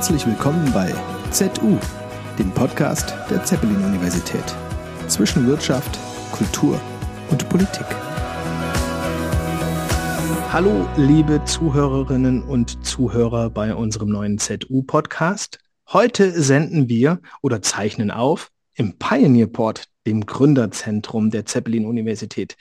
[0.00, 0.94] Herzlich willkommen bei
[1.30, 1.76] ZU,
[2.38, 4.56] dem Podcast der Zeppelin-Universität.
[5.08, 5.98] Zwischen Wirtschaft,
[6.32, 6.80] Kultur
[7.30, 7.84] und Politik.
[10.50, 15.58] Hallo, liebe Zuhörerinnen und Zuhörer bei unserem neuen ZU-Podcast.
[15.92, 22.56] Heute senden wir oder zeichnen auf im Pioneerport, dem Gründerzentrum der Zeppelin-Universität.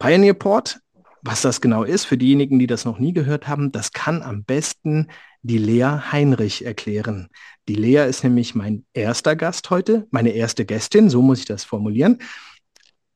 [0.00, 0.80] Pioneerport
[1.24, 4.44] was das genau ist, für diejenigen, die das noch nie gehört haben, das kann am
[4.44, 5.08] besten
[5.40, 7.28] die Lea Heinrich erklären.
[7.66, 11.64] Die Lea ist nämlich mein erster Gast heute, meine erste Gästin, so muss ich das
[11.64, 12.18] formulieren.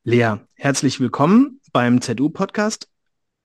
[0.03, 2.89] Lea, herzlich willkommen beim ZU-Podcast.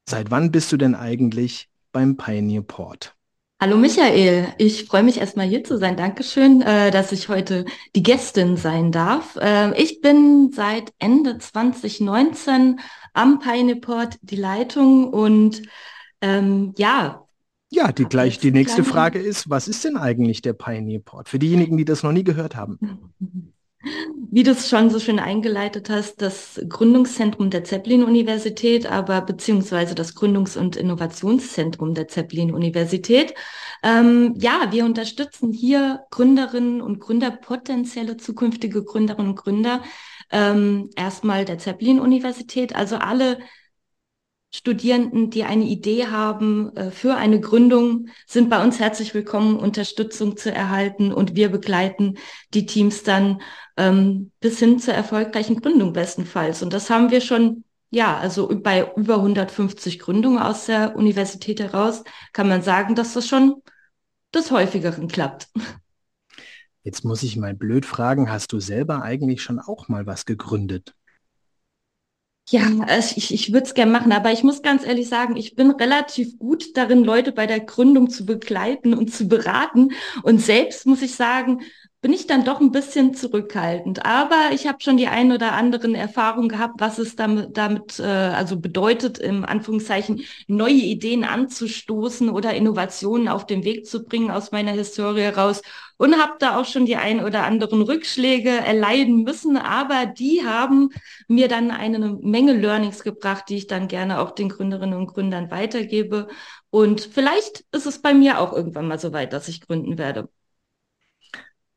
[0.09, 3.15] Seit wann bist du denn eigentlich beim Pioneer Port?
[3.60, 5.96] Hallo Michael, ich freue mich erstmal hier zu sein.
[5.96, 7.64] Dankeschön, äh, dass ich heute
[7.95, 9.36] die Gästin sein darf.
[9.36, 12.80] Äh, ich bin seit Ende 2019
[13.12, 15.62] am Pioneer die Leitung und
[16.20, 17.26] ähm, ja.
[17.70, 21.29] Ja, die gleich die nächste Frage ist, was ist denn eigentlich der Pioneer Port?
[21.29, 23.14] Für diejenigen, die das noch nie gehört haben.
[24.30, 30.16] Wie du es schon so schön eingeleitet hast, das Gründungszentrum der Zeppelin-Universität, aber beziehungsweise das
[30.16, 33.35] Gründungs- und Innovationszentrum der Zeppelin-Universität.
[33.82, 39.82] Ähm, ja, wir unterstützen hier Gründerinnen und Gründer, potenzielle zukünftige Gründerinnen und Gründer,
[40.30, 43.38] ähm, erstmal der Zeppelin-Universität, also alle
[44.57, 50.37] Studierenden, die eine Idee haben äh, für eine Gründung, sind bei uns herzlich willkommen, Unterstützung
[50.37, 52.19] zu erhalten und wir begleiten
[52.54, 53.43] die Teams dann
[53.76, 56.62] ähm, bis hin zur erfolgreichen Gründung bestenfalls.
[56.62, 62.04] Und das haben wir schon, ja, also bei über 150 Gründungen aus der Universität heraus
[62.32, 63.62] kann man sagen, dass das schon
[64.34, 65.48] des häufigeren klappt.
[66.82, 70.94] Jetzt muss ich mal blöd fragen, hast du selber eigentlich schon auch mal was gegründet?
[72.50, 75.70] Ja, ich, ich würde es gerne machen, aber ich muss ganz ehrlich sagen, ich bin
[75.70, 79.92] relativ gut darin, Leute bei der Gründung zu begleiten und zu beraten.
[80.22, 81.62] Und selbst muss ich sagen,
[82.05, 84.05] bin ich dann doch ein bisschen zurückhaltend.
[84.05, 88.03] Aber ich habe schon die ein oder anderen Erfahrungen gehabt, was es damit, damit äh,
[88.03, 94.53] also bedeutet, im Anführungszeichen neue Ideen anzustoßen oder Innovationen auf den Weg zu bringen aus
[94.53, 95.62] meiner Historie heraus.
[95.97, 99.56] Und habe da auch schon die ein oder anderen Rückschläge erleiden müssen.
[99.56, 100.91] Aber die haben
[101.26, 105.50] mir dann eine Menge Learnings gebracht, die ich dann gerne auch den Gründerinnen und Gründern
[105.50, 106.28] weitergebe.
[106.69, 110.28] Und vielleicht ist es bei mir auch irgendwann mal so weit, dass ich gründen werde.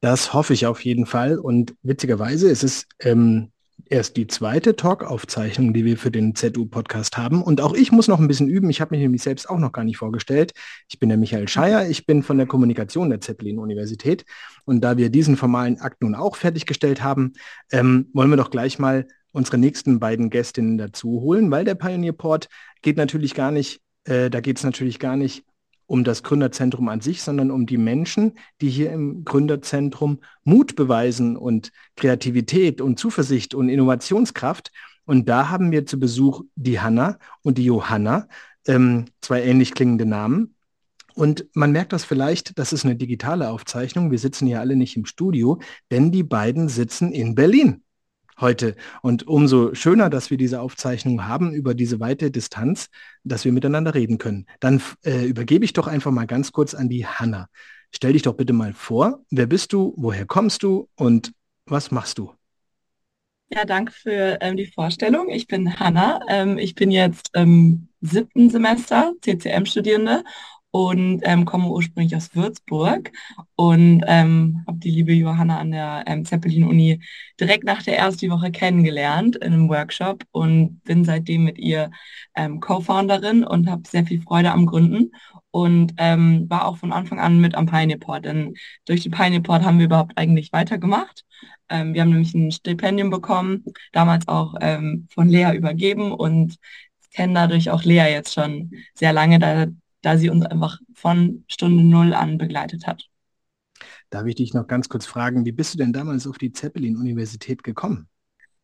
[0.01, 1.39] Das hoffe ich auf jeden Fall.
[1.39, 3.51] Und witzigerweise ist es ähm,
[3.89, 7.41] erst die zweite Talk-Aufzeichnung, die wir für den ZU-Podcast haben.
[7.41, 8.69] Und auch ich muss noch ein bisschen üben.
[8.69, 10.53] Ich habe mich nämlich selbst auch noch gar nicht vorgestellt.
[10.89, 11.87] Ich bin der Michael Scheier.
[11.89, 14.25] Ich bin von der Kommunikation der Zeppelin-Universität.
[14.65, 17.33] Und da wir diesen formalen Akt nun auch fertiggestellt haben,
[17.71, 22.13] ähm, wollen wir doch gleich mal unsere nächsten beiden Gästinnen dazu holen, weil der Pioneer
[22.13, 22.49] Port
[22.81, 25.43] geht natürlich gar nicht, äh, da geht es natürlich gar nicht
[25.87, 31.35] um das Gründerzentrum an sich, sondern um die Menschen, die hier im Gründerzentrum Mut beweisen
[31.35, 34.71] und Kreativität und Zuversicht und Innovationskraft.
[35.05, 38.27] Und da haben wir zu Besuch die Hanna und die Johanna,
[38.67, 40.53] ähm, zwei ähnlich klingende Namen.
[41.15, 44.11] Und man merkt das vielleicht, das ist eine digitale Aufzeichnung.
[44.11, 45.59] Wir sitzen hier alle nicht im Studio,
[45.89, 47.81] denn die beiden sitzen in Berlin
[48.39, 48.75] heute.
[49.01, 52.89] Und umso schöner, dass wir diese Aufzeichnung haben über diese weite Distanz,
[53.23, 54.45] dass wir miteinander reden können.
[54.59, 57.47] Dann äh, übergebe ich doch einfach mal ganz kurz an die Hanna.
[57.93, 61.31] Stell dich doch bitte mal vor, wer bist du, woher kommst du und
[61.65, 62.31] was machst du?
[63.49, 65.29] Ja, danke für ähm, die Vorstellung.
[65.29, 66.19] Ich bin Hanna.
[66.27, 70.23] Ähm, ich bin jetzt im siebten Semester CCM-Studierende
[70.77, 73.11] und ähm, komme ursprünglich aus Würzburg
[73.55, 77.01] und ähm, habe die liebe Johanna an der ähm, Zeppelin-Uni
[77.39, 81.89] direkt nach der ersten Woche kennengelernt in einem Workshop und bin seitdem mit ihr
[82.35, 85.13] ähm, Co-Founderin und habe sehr viel Freude am Gründen
[85.49, 88.53] und ähm, war auch von Anfang an mit am Pioneer Port, denn
[88.85, 91.25] durch den Pioneer Port haben wir überhaupt eigentlich weitergemacht.
[91.69, 96.57] Ähm, wir haben nämlich ein Stipendium bekommen, damals auch ähm, von Lea übergeben und
[97.15, 99.65] kennen dadurch auch Lea jetzt schon sehr lange, da
[100.01, 103.07] da sie uns einfach von Stunde Null an begleitet hat.
[104.09, 107.63] Darf ich dich noch ganz kurz fragen, wie bist du denn damals auf die Zeppelin-Universität
[107.63, 108.09] gekommen?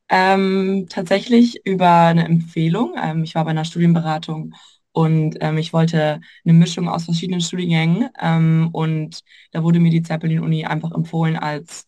[0.10, 2.94] Ähm, tatsächlich über eine Empfehlung.
[3.02, 4.54] Ähm, ich war bei einer Studienberatung
[4.92, 9.22] und ähm, ich wollte eine Mischung aus verschiedenen Studiengängen ähm, und
[9.52, 11.88] da wurde mir die Zeppelin-Uni einfach empfohlen als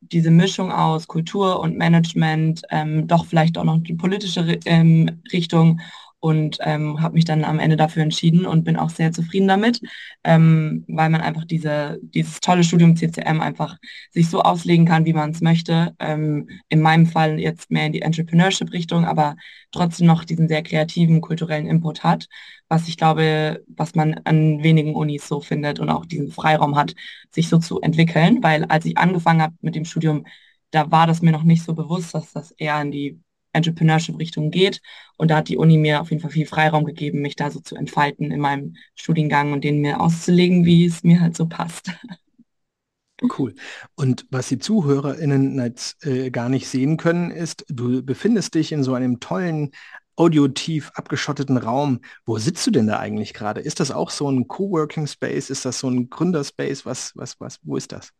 [0.00, 5.80] diese Mischung aus Kultur und Management, ähm, doch vielleicht auch noch die politische ähm, Richtung
[6.26, 9.80] und ähm, habe mich dann am Ende dafür entschieden und bin auch sehr zufrieden damit,
[10.24, 13.76] ähm, weil man einfach diese, dieses tolle Studium CCM einfach
[14.10, 15.94] sich so auslegen kann, wie man es möchte.
[16.00, 19.36] Ähm, in meinem Fall jetzt mehr in die Entrepreneurship-Richtung, aber
[19.70, 22.26] trotzdem noch diesen sehr kreativen kulturellen Input hat,
[22.68, 26.96] was ich glaube, was man an wenigen Unis so findet und auch diesen Freiraum hat,
[27.30, 30.24] sich so zu entwickeln, weil als ich angefangen habe mit dem Studium,
[30.72, 33.20] da war das mir noch nicht so bewusst, dass das eher in die
[33.56, 34.80] Entrepreneurship-Richtung geht.
[35.16, 37.60] Und da hat die Uni mir auf jeden Fall viel Freiraum gegeben, mich da so
[37.60, 41.90] zu entfalten in meinem Studiengang und den mir auszulegen, wie es mir halt so passt.
[43.38, 43.54] Cool.
[43.94, 48.84] Und was die ZuhörerInnen jetzt äh, gar nicht sehen können, ist, du befindest dich in
[48.84, 49.70] so einem tollen,
[50.16, 52.00] audiotief abgeschotteten Raum.
[52.24, 53.60] Wo sitzt du denn da eigentlich gerade?
[53.60, 55.50] Ist das auch so ein Coworking Space?
[55.50, 56.86] Ist das so ein Gründerspace?
[56.86, 58.12] Was, was, was, wo ist das?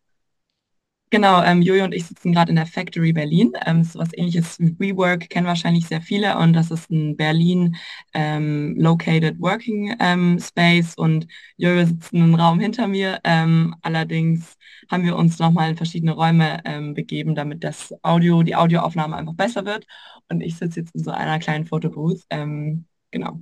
[1.17, 3.55] Genau, ähm, Jojo und ich sitzen gerade in der Factory Berlin.
[3.65, 7.75] Ähm, so was ähnliches wie WeWork kennen wahrscheinlich sehr viele und das ist ein Berlin
[8.13, 11.27] ähm, Located Working ähm, Space und
[11.57, 13.19] Jojo sitzt in einem Raum hinter mir.
[13.25, 14.59] Ähm, allerdings
[14.91, 19.33] haben wir uns nochmal in verschiedene Räume ähm, begeben, damit das Audio, die Audioaufnahme einfach
[19.33, 19.87] besser wird.
[20.29, 22.27] Und ich sitze jetzt in so einer kleinen Fotobooth.
[22.29, 23.41] genau.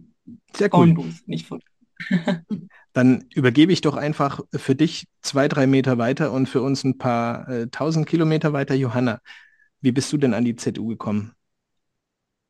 [0.57, 0.87] Sehr cool.
[0.87, 1.67] Phone Booth, nicht Foto.
[2.95, 6.97] Dann übergebe ich doch einfach für dich zwei, drei Meter weiter und für uns ein
[6.97, 8.75] paar äh, tausend Kilometer weiter.
[8.75, 9.21] Johanna,
[9.81, 11.33] wie bist du denn an die ZU gekommen?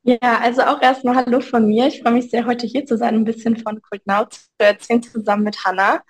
[0.03, 1.87] Ja, also auch erstmal Hallo von mir.
[1.87, 5.01] Ich freue mich sehr, heute hier zu sein, ein bisschen von Kult Now zu erzählen,
[5.01, 6.03] zusammen mit Hanna.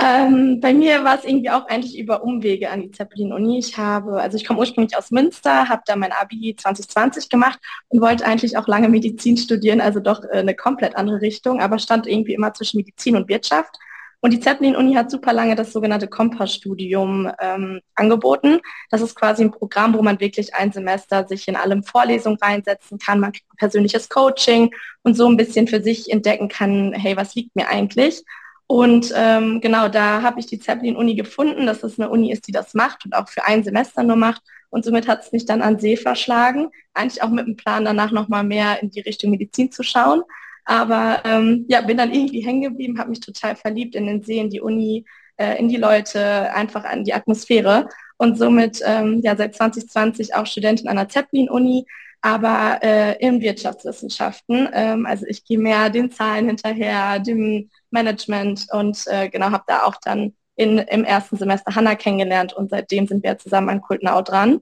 [0.00, 3.58] Ähm, bei mir war es irgendwie auch eigentlich über Umwege an die Zeppelin-Uni.
[3.58, 7.58] Ich habe, also ich komme ursprünglich aus Münster, habe da mein Abi 2020 gemacht
[7.88, 11.78] und wollte eigentlich auch lange Medizin studieren, also doch äh, eine komplett andere Richtung, aber
[11.80, 13.76] stand irgendwie immer zwischen Medizin und Wirtschaft.
[14.20, 18.60] Und die Zeppelin-Uni hat super lange das sogenannte Kompass-Studium ähm, angeboten.
[18.90, 22.98] Das ist quasi ein Programm, wo man wirklich ein Semester sich in allem Vorlesungen reinsetzen
[22.98, 23.20] kann.
[23.20, 27.54] Man kriegt persönliches Coaching und so ein bisschen für sich entdecken kann, hey, was liegt
[27.54, 28.24] mir eigentlich?
[28.70, 32.52] Und ähm, genau, da habe ich die Zeppelin-Uni gefunden, dass es eine Uni ist, die
[32.52, 34.42] das macht und auch für ein Semester nur macht.
[34.68, 36.68] Und somit hat es mich dann an See verschlagen.
[36.92, 40.22] Eigentlich auch mit dem Plan, danach nochmal mehr in die Richtung Medizin zu schauen.
[40.66, 44.38] Aber ähm, ja, bin dann irgendwie hängen geblieben, habe mich total verliebt in den See,
[44.38, 45.06] in die Uni,
[45.38, 47.88] äh, in die Leute, einfach an die Atmosphäre.
[48.18, 51.86] Und somit ähm, ja seit 2020 auch Studentin an der Zeppelin-Uni,
[52.20, 54.68] aber äh, in Wirtschaftswissenschaften.
[54.74, 59.84] Ähm, also ich gehe mehr den Zahlen hinterher, dem Management und äh, genau habe da
[59.84, 64.22] auch dann in, im ersten Semester Hanna kennengelernt und seitdem sind wir zusammen an Kultnau
[64.22, 64.60] dran.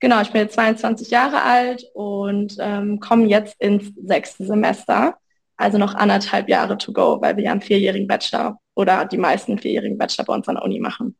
[0.00, 5.16] Genau, ich bin jetzt 22 Jahre alt und ähm, komme jetzt ins sechste Semester,
[5.56, 9.58] also noch anderthalb Jahre to go, weil wir ja einen vierjährigen Bachelor oder die meisten
[9.58, 11.16] vierjährigen Bachelor bei uns an der Uni machen.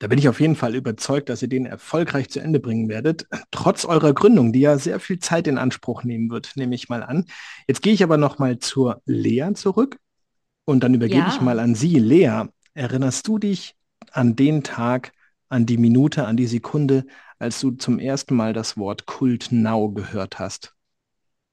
[0.00, 3.26] Da bin ich auf jeden Fall überzeugt, dass ihr den erfolgreich zu Ende bringen werdet,
[3.50, 7.02] trotz eurer Gründung, die ja sehr viel Zeit in Anspruch nehmen wird, nehme ich mal
[7.02, 7.24] an.
[7.66, 9.98] Jetzt gehe ich aber noch mal zur Lea zurück
[10.64, 11.28] und dann übergebe ja.
[11.28, 11.98] ich mal an Sie.
[11.98, 13.74] Lea, erinnerst du dich
[14.12, 15.12] an den Tag,
[15.48, 17.04] an die Minute, an die Sekunde,
[17.40, 20.77] als du zum ersten Mal das Wort Kult Now gehört hast?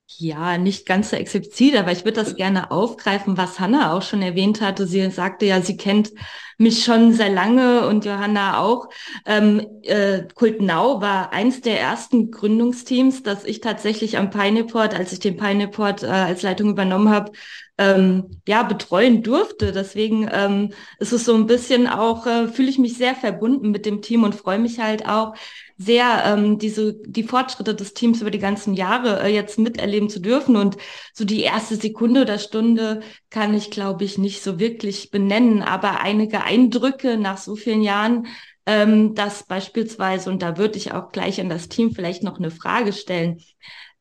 [0.07, 4.21] Ja, nicht ganz so explizit, aber ich würde das gerne aufgreifen, was Hanna auch schon
[4.21, 4.85] erwähnt hatte.
[4.85, 6.11] Sie sagte ja, sie kennt
[6.59, 8.87] mich schon sehr lange und Johanna auch.
[9.25, 15.19] Ähm, äh, Kultnau war eins der ersten Gründungsteams, das ich tatsächlich am Pineport, als ich
[15.19, 17.31] den Pineport äh, als Leitung übernommen habe,
[17.77, 19.71] ähm, ja, betreuen durfte.
[19.71, 23.85] Deswegen ähm, ist es so ein bisschen auch, äh, fühle ich mich sehr verbunden mit
[23.85, 25.33] dem Team und freue mich halt auch,
[25.77, 30.19] sehr ähm, diese die Fortschritte des Teams über die ganzen Jahre äh, jetzt miterleben zu
[30.21, 30.77] dürfen und
[31.13, 35.99] so die erste Sekunde oder Stunde kann ich glaube ich nicht so wirklich benennen, aber
[36.01, 38.27] einige Eindrücke nach so vielen Jahren,
[38.65, 42.51] ähm, dass beispielsweise und da würde ich auch gleich an das Team vielleicht noch eine
[42.51, 43.41] Frage stellen.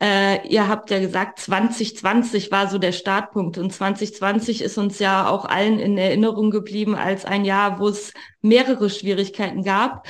[0.00, 5.28] Äh, ihr habt ja gesagt, 2020 war so der Startpunkt und 2020 ist uns ja
[5.28, 10.06] auch allen in Erinnerung geblieben als ein Jahr, wo es mehrere Schwierigkeiten gab.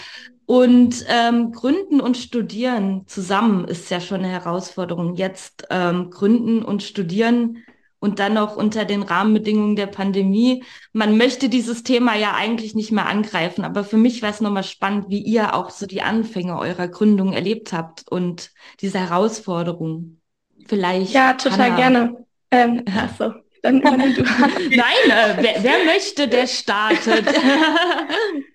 [0.47, 5.15] Und ähm, Gründen und Studieren zusammen ist ja schon eine Herausforderung.
[5.15, 7.65] Jetzt ähm, Gründen und Studieren
[7.99, 10.63] und dann noch unter den Rahmenbedingungen der Pandemie.
[10.93, 14.65] Man möchte dieses Thema ja eigentlich nicht mehr angreifen, aber für mich wäre es nochmal
[14.65, 20.21] spannend, wie ihr auch so die Anfänge eurer Gründung erlebt habt und diese Herausforderungen.
[20.67, 21.15] Vielleicht.
[21.15, 21.77] Ja, total Anna.
[21.77, 22.27] gerne.
[22.51, 23.33] Ähm, achso.
[23.63, 23.89] Dann du.
[24.23, 27.25] Nein, äh, wer, wer möchte, der startet.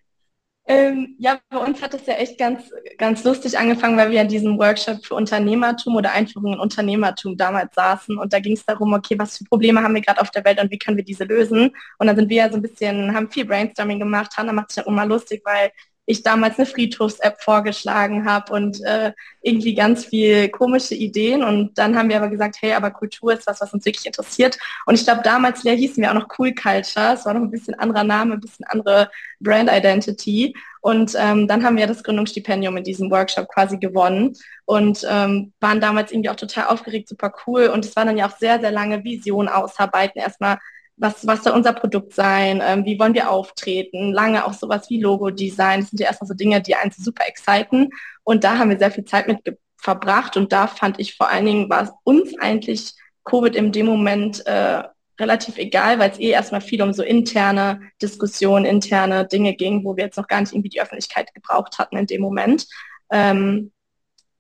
[0.72, 4.28] Ähm, ja, bei uns hat es ja echt ganz, ganz lustig angefangen, weil wir in
[4.28, 8.94] diesem Workshop für Unternehmertum oder Einführung in Unternehmertum damals saßen und da ging es darum,
[8.94, 11.24] okay, was für Probleme haben wir gerade auf der Welt und wie können wir diese
[11.24, 11.72] lösen?
[11.98, 14.38] Und dann sind wir ja so ein bisschen, haben viel Brainstorming gemacht.
[14.38, 15.72] Hanna macht sich ja immer lustig, weil
[16.10, 19.14] ich damals eine Friedhofs-App vorgeschlagen habe und äh,
[19.44, 21.44] irgendwie ganz viel komische Ideen.
[21.44, 24.58] Und dann haben wir aber gesagt, hey, aber Kultur ist was, was uns wirklich interessiert.
[24.88, 27.14] Und ich glaube, damals ja, hießen wir auch noch Cool Culture.
[27.14, 30.56] Es war noch ein bisschen anderer Name, ein bisschen andere Brand Identity.
[30.82, 34.36] Und ähm, dann haben wir das Gründungsstipendium in diesem Workshop quasi gewonnen
[34.66, 37.68] und ähm, waren damals irgendwie auch total aufgeregt, super cool.
[37.68, 40.20] Und es war dann ja auch sehr, sehr lange Vision ausarbeiten.
[40.20, 40.58] Erstmal
[41.00, 45.02] was, was soll unser Produkt sein, ähm, wie wollen wir auftreten, lange auch sowas wie
[45.02, 47.90] Logo-Design, das sind ja erstmal so Dinge, die einen super exciten
[48.24, 49.40] und da haben wir sehr viel Zeit mit
[49.78, 53.86] verbracht und da fand ich vor allen Dingen, war es uns eigentlich Covid in dem
[53.86, 54.84] Moment äh,
[55.20, 59.96] relativ egal, weil es eh erstmal viel um so interne Diskussionen, interne Dinge ging, wo
[59.96, 62.68] wir jetzt noch gar nicht irgendwie die Öffentlichkeit gebraucht hatten in dem Moment.
[63.12, 63.72] Ähm,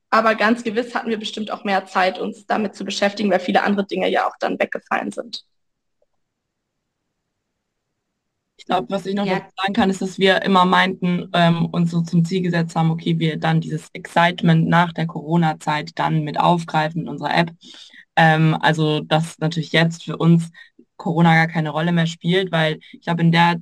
[0.09, 3.63] aber ganz gewiss hatten wir bestimmt auch mehr Zeit, uns damit zu beschäftigen, weil viele
[3.63, 5.45] andere Dinge ja auch dann weggefallen sind.
[8.59, 9.47] Ich glaube, was ich noch ja.
[9.55, 13.17] sagen kann, ist, dass wir immer meinten ähm, und so zum Ziel gesetzt haben, okay,
[13.17, 17.51] wir dann dieses Excitement nach der Corona-Zeit dann mit aufgreifen in unserer App.
[18.17, 20.51] Ähm, also, dass natürlich jetzt für uns
[20.97, 23.61] Corona gar keine Rolle mehr spielt, weil ich glaube, in der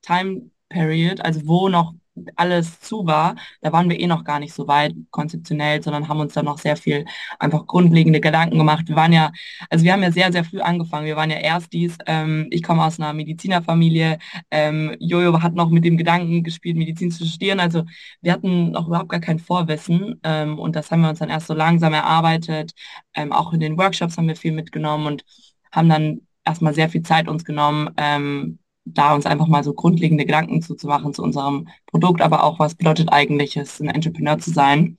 [0.00, 1.92] Time Period, also wo noch
[2.36, 6.20] alles zu war, da waren wir eh noch gar nicht so weit konzeptionell, sondern haben
[6.20, 7.04] uns dann noch sehr viel
[7.38, 8.88] einfach grundlegende Gedanken gemacht.
[8.88, 9.32] Wir waren ja,
[9.70, 11.06] also wir haben ja sehr, sehr früh angefangen.
[11.06, 14.18] Wir waren ja erst dies, ähm, ich komme aus einer Medizinerfamilie,
[14.50, 17.60] ähm, Jojo hat noch mit dem Gedanken gespielt, Medizin zu studieren.
[17.60, 17.84] Also
[18.20, 21.46] wir hatten noch überhaupt gar kein Vorwissen ähm, und das haben wir uns dann erst
[21.46, 22.72] so langsam erarbeitet.
[23.14, 25.24] Ähm, auch in den Workshops haben wir viel mitgenommen und
[25.72, 28.58] haben dann erstmal sehr viel Zeit uns genommen, ähm,
[28.94, 32.58] da uns einfach mal so grundlegende Gedanken zu, zu machen zu unserem Produkt, aber auch,
[32.58, 34.96] was bedeutet eigentlich es, ein Entrepreneur zu sein.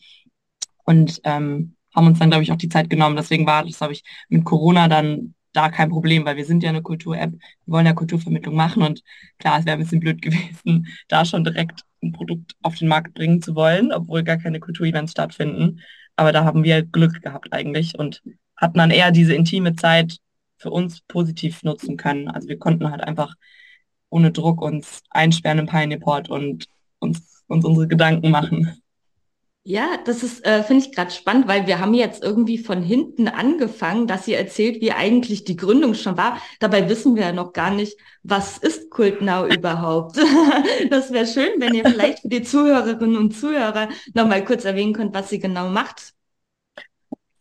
[0.86, 3.16] Und ähm, haben uns dann, glaube ich, auch die Zeit genommen.
[3.16, 6.70] Deswegen war das, glaube ich, mit Corona dann da kein Problem, weil wir sind ja
[6.70, 9.04] eine Kultur-App, wir wollen ja Kulturvermittlung machen und
[9.38, 13.14] klar, es wäre ein bisschen blöd gewesen, da schon direkt ein Produkt auf den Markt
[13.14, 15.82] bringen zu wollen, obwohl gar keine Kulturevents stattfinden.
[16.16, 18.22] Aber da haben wir Glück gehabt eigentlich und
[18.56, 20.18] hatten dann eher diese intime Zeit
[20.58, 22.28] für uns positiv nutzen können.
[22.28, 23.36] Also wir konnten halt einfach
[24.12, 26.68] ohne Druck uns einsperren im Pioneer-Port und
[27.00, 28.82] uns, uns unsere Gedanken machen.
[29.64, 33.28] Ja, das ist, äh, finde ich gerade spannend, weil wir haben jetzt irgendwie von hinten
[33.28, 36.42] angefangen, dass ihr erzählt, wie eigentlich die Gründung schon war.
[36.60, 40.18] Dabei wissen wir ja noch gar nicht, was ist Kultnau überhaupt.
[40.90, 45.14] das wäre schön, wenn ihr vielleicht für die Zuhörerinnen und Zuhörer nochmal kurz erwähnen könnt,
[45.14, 46.14] was ihr genau macht.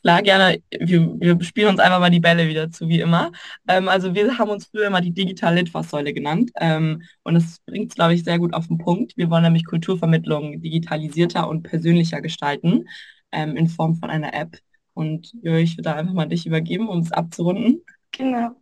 [0.02, 0.62] Klar, gerne.
[0.78, 3.32] Wir, wir spielen uns einfach mal die Bälle wieder zu, wie immer.
[3.68, 6.50] Ähm, also wir haben uns früher mal die digitale Litfaßsäule genannt.
[6.56, 9.16] Ähm, und das bringt es, glaube ich, sehr gut auf den Punkt.
[9.16, 12.88] Wir wollen nämlich Kulturvermittlung digitalisierter und persönlicher gestalten
[13.30, 14.56] ähm, in Form von einer App.
[14.94, 17.82] Und Jörg, ich würde da einfach mal dich übergeben, um es abzurunden.
[18.12, 18.56] Genau.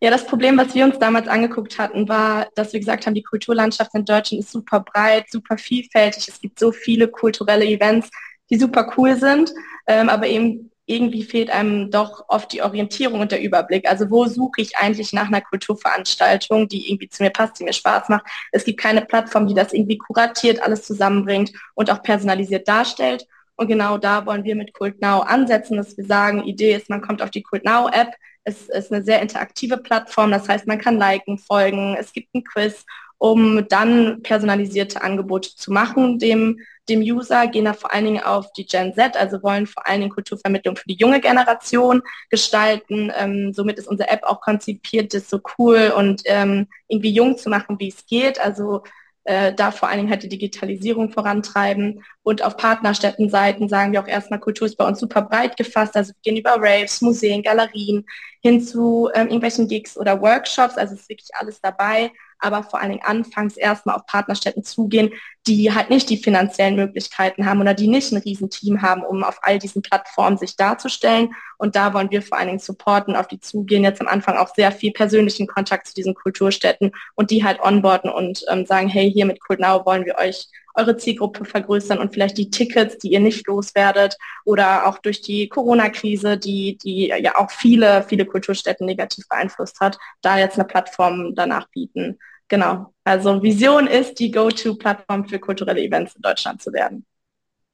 [0.00, 3.22] Ja, das Problem, was wir uns damals angeguckt hatten, war, dass wir gesagt haben, die
[3.22, 6.28] Kulturlandschaft in Deutschland ist super breit, super vielfältig.
[6.28, 8.10] Es gibt so viele kulturelle Events,
[8.50, 9.52] die super cool sind,
[9.86, 13.88] ähm, aber eben irgendwie fehlt einem doch oft die Orientierung und der Überblick.
[13.88, 17.72] Also wo suche ich eigentlich nach einer Kulturveranstaltung, die irgendwie zu mir passt, die mir
[17.72, 18.26] Spaß macht.
[18.52, 23.26] Es gibt keine Plattform, die das irgendwie kuratiert, alles zusammenbringt und auch personalisiert darstellt.
[23.56, 27.22] Und genau da wollen wir mit CultNow ansetzen, dass wir sagen, Idee ist, man kommt
[27.22, 28.14] auf die CultNow-App.
[28.42, 32.44] Es ist eine sehr interaktive Plattform, das heißt, man kann liken, folgen, es gibt ein
[32.44, 32.84] Quiz,
[33.24, 38.52] um dann personalisierte Angebote zu machen, dem dem User, gehen da vor allen Dingen auf
[38.52, 43.10] die Gen Z, also wollen vor allen Dingen Kulturvermittlung für die junge Generation gestalten.
[43.16, 47.48] Ähm, somit ist unsere App auch konzipiert, das so cool und ähm, irgendwie jung zu
[47.48, 48.38] machen, wie es geht.
[48.38, 48.82] Also
[49.24, 52.04] äh, da vor allen Dingen halt die Digitalisierung vorantreiben.
[52.22, 55.96] Und auf Partnerstättenseiten sagen wir auch erstmal, Kultur ist bei uns super breit gefasst.
[55.96, 58.04] Also wir gehen über Raves, Museen, Galerien
[58.42, 60.76] hin zu ähm, irgendwelchen Gigs oder Workshops.
[60.76, 62.12] Also es ist wirklich alles dabei
[62.44, 65.10] aber vor allen Dingen anfangs erstmal auf Partnerstätten zugehen,
[65.46, 69.38] die halt nicht die finanziellen Möglichkeiten haben oder die nicht ein Riesenteam haben, um auf
[69.42, 71.34] all diesen Plattformen sich darzustellen.
[71.58, 74.54] Und da wollen wir vor allen Dingen supporten, auf die zugehen, jetzt am Anfang auch
[74.54, 79.10] sehr viel persönlichen Kontakt zu diesen Kulturstätten und die halt onboarden und ähm, sagen, hey,
[79.10, 83.20] hier mit CoolNow wollen wir euch eure Zielgruppe vergrößern und vielleicht die Tickets, die ihr
[83.20, 89.28] nicht loswerdet oder auch durch die Corona-Krise, die, die ja auch viele, viele Kulturstätten negativ
[89.28, 92.18] beeinflusst hat, da jetzt eine Plattform danach bieten.
[92.48, 92.92] Genau.
[93.04, 97.04] Also Vision ist, die Go-To-Plattform für kulturelle Events in Deutschland zu werden.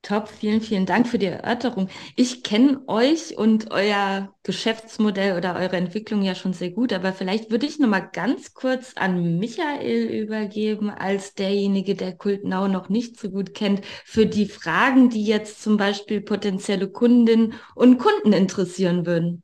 [0.02, 1.90] Top, vielen, vielen Dank für die Erörterung.
[2.16, 7.50] Ich kenne euch und euer Geschäftsmodell oder eure Entwicklung ja schon sehr gut, aber vielleicht
[7.50, 13.20] würde ich noch mal ganz kurz an Michael übergeben, als derjenige, der Kultnau noch nicht
[13.20, 19.04] so gut kennt, für die Fragen, die jetzt zum Beispiel potenzielle Kundinnen und Kunden interessieren
[19.04, 19.42] würden.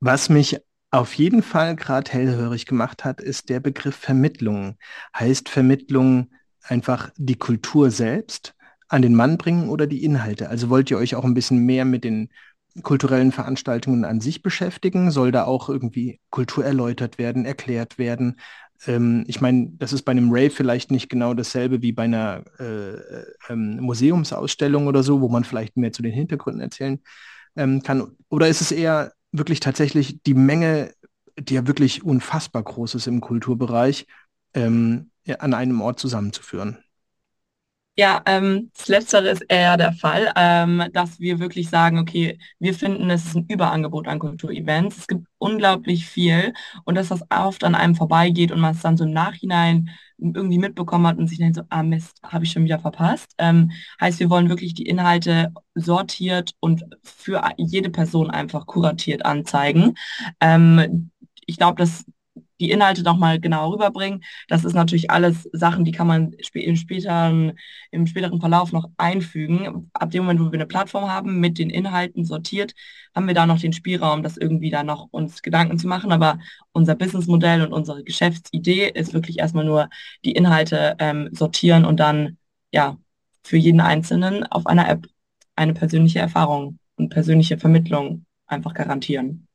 [0.00, 0.58] Was mich
[0.90, 4.76] auf jeden Fall gerade hellhörig gemacht hat, ist der Begriff Vermittlung.
[5.16, 6.30] Heißt Vermittlung
[6.62, 8.54] einfach die Kultur selbst
[8.88, 10.48] an den Mann bringen oder die Inhalte?
[10.48, 12.30] Also wollt ihr euch auch ein bisschen mehr mit den
[12.82, 15.10] kulturellen Veranstaltungen an sich beschäftigen?
[15.10, 18.40] Soll da auch irgendwie Kultur erläutert werden, erklärt werden?
[18.86, 22.44] Ähm, ich meine, das ist bei einem Rave vielleicht nicht genau dasselbe wie bei einer
[22.58, 27.00] äh, ähm, Museumsausstellung oder so, wo man vielleicht mehr zu den Hintergründen erzählen
[27.56, 28.16] ähm, kann.
[28.30, 30.94] Oder ist es eher wirklich tatsächlich die Menge,
[31.38, 34.06] die ja wirklich unfassbar groß ist im Kulturbereich,
[34.54, 36.78] ähm, an einem Ort zusammenzuführen?
[37.96, 42.72] Ja, ähm, das Letztere ist eher der Fall, ähm, dass wir wirklich sagen, okay, wir
[42.72, 44.98] finden, es ist ein Überangebot an Kulturevents.
[44.98, 46.54] Es gibt unglaublich viel
[46.84, 50.58] und dass das oft an einem vorbeigeht und man es dann so im Nachhinein irgendwie
[50.58, 53.34] mitbekommen hat und sich denkt so, ah Mist, habe ich schon wieder verpasst.
[53.38, 53.70] Ähm,
[54.00, 59.94] heißt, wir wollen wirklich die Inhalte sortiert und für jede Person einfach kuratiert anzeigen.
[60.40, 61.10] Ähm,
[61.46, 62.04] ich glaube, dass
[62.60, 64.24] die Inhalte nochmal genau rüberbringen.
[64.48, 67.58] Das ist natürlich alles Sachen, die kann man im späteren,
[67.90, 69.90] im späteren Verlauf noch einfügen.
[69.92, 72.74] Ab dem Moment, wo wir eine Plattform haben, mit den Inhalten sortiert,
[73.14, 76.12] haben wir da noch den Spielraum, das irgendwie da noch uns Gedanken zu machen.
[76.12, 76.38] Aber
[76.72, 79.88] unser Businessmodell und unsere Geschäftsidee ist wirklich erstmal nur
[80.24, 82.38] die Inhalte ähm, sortieren und dann,
[82.72, 82.96] ja,
[83.44, 85.06] für jeden Einzelnen auf einer App
[85.56, 89.47] eine persönliche Erfahrung und persönliche Vermittlung einfach garantieren.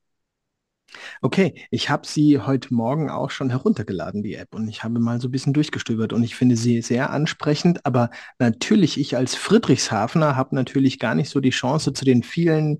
[1.21, 5.19] Okay, ich habe sie heute Morgen auch schon heruntergeladen, die App, und ich habe mal
[5.21, 8.09] so ein bisschen durchgestöbert und ich finde sie sehr ansprechend, aber
[8.39, 12.79] natürlich, ich als Friedrichshafener habe natürlich gar nicht so die Chance, zu den vielen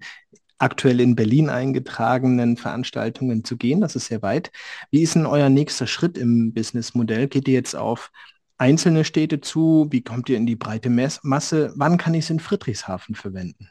[0.57, 3.81] aktuell in Berlin eingetragenen Veranstaltungen zu gehen.
[3.81, 4.51] Das ist sehr weit.
[4.91, 7.27] Wie ist denn euer nächster Schritt im Businessmodell?
[7.27, 8.11] Geht ihr jetzt auf
[8.57, 9.87] einzelne Städte zu?
[9.91, 11.73] Wie kommt ihr in die breite Masse?
[11.75, 13.69] Wann kann ich es in Friedrichshafen verwenden?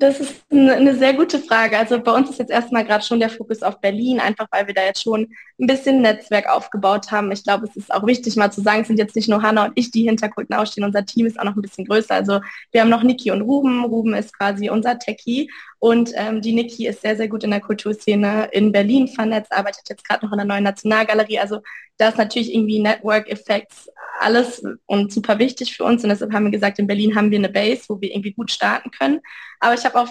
[0.00, 1.76] Das ist eine sehr gute Frage.
[1.76, 4.72] Also bei uns ist jetzt erstmal gerade schon der Fokus auf Berlin, einfach weil wir
[4.72, 5.28] da jetzt schon
[5.60, 7.30] ein bisschen Netzwerk aufgebaut haben.
[7.32, 9.66] Ich glaube, es ist auch wichtig mal zu sagen, es sind jetzt nicht nur Hanna
[9.66, 10.84] und ich, die hinter Kulten stehen.
[10.84, 12.14] Unser Team ist auch noch ein bisschen größer.
[12.14, 12.40] Also
[12.72, 13.84] wir haben noch Niki und Ruben.
[13.84, 15.50] Ruben ist quasi unser Techie
[15.80, 19.88] und ähm, die Niki ist sehr, sehr gut in der Kulturszene in Berlin vernetzt, arbeitet
[19.88, 21.38] jetzt gerade noch in der neuen Nationalgalerie.
[21.38, 21.62] Also
[21.96, 26.04] da ist natürlich irgendwie Network Effects alles und super wichtig für uns.
[26.04, 28.50] Und deshalb haben wir gesagt, in Berlin haben wir eine Base, wo wir irgendwie gut
[28.50, 29.20] starten können.
[29.58, 30.08] Aber ich habe auch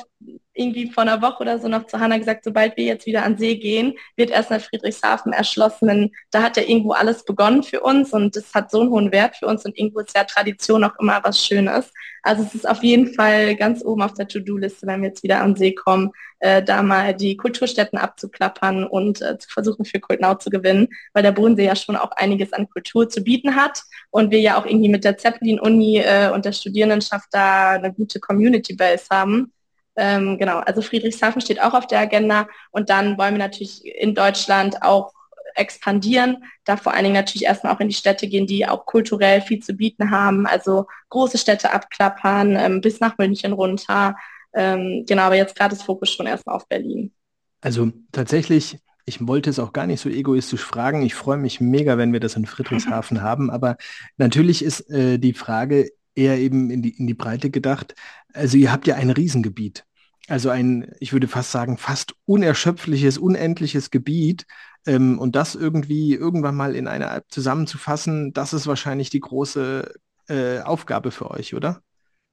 [0.59, 3.37] irgendwie vor einer Woche oder so noch zu Hanna gesagt, sobald wir jetzt wieder an
[3.37, 5.87] See gehen, wird erstmal Friedrichshafen erschlossen.
[5.87, 9.11] Denn da hat ja irgendwo alles begonnen für uns und das hat so einen hohen
[9.11, 11.91] Wert für uns und irgendwo ist ja Tradition auch immer was Schönes.
[12.21, 15.41] Also es ist auf jeden Fall ganz oben auf der To-Do-Liste, wenn wir jetzt wieder
[15.41, 20.35] an See kommen, äh, da mal die Kulturstätten abzuklappern und äh, zu versuchen, für Kultnau
[20.35, 24.31] zu gewinnen, weil der Bodensee ja schon auch einiges an Kultur zu bieten hat und
[24.31, 29.05] wir ja auch irgendwie mit der Zeppelin-Uni äh, und der Studierendenschaft da eine gute Community-Base
[29.11, 29.53] haben.
[30.01, 34.15] Ähm, genau, also Friedrichshafen steht auch auf der Agenda und dann wollen wir natürlich in
[34.15, 35.11] Deutschland auch
[35.55, 39.41] expandieren, da vor allen Dingen natürlich erstmal auch in die Städte gehen, die auch kulturell
[39.41, 44.15] viel zu bieten haben, also große Städte abklappern, ähm, bis nach München runter.
[44.53, 47.11] Ähm, genau, aber jetzt gerade ist Fokus schon erstmal auf Berlin.
[47.59, 51.01] Also tatsächlich, ich wollte es auch gar nicht so egoistisch fragen.
[51.01, 53.75] Ich freue mich mega, wenn wir das in Friedrichshafen haben, aber
[54.15, 57.95] natürlich ist äh, die Frage eher eben in die, in die Breite gedacht.
[58.33, 59.85] Also ihr habt ja ein Riesengebiet.
[60.29, 64.45] Also ein, ich würde fast sagen, fast unerschöpfliches, unendliches Gebiet.
[64.85, 69.93] Ähm, und das irgendwie irgendwann mal in einer App zusammenzufassen, das ist wahrscheinlich die große
[70.29, 71.81] äh, Aufgabe für euch, oder?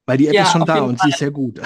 [0.04, 1.06] Weil die App ja, ist schon da und Fall.
[1.06, 1.60] sie ist sehr gut.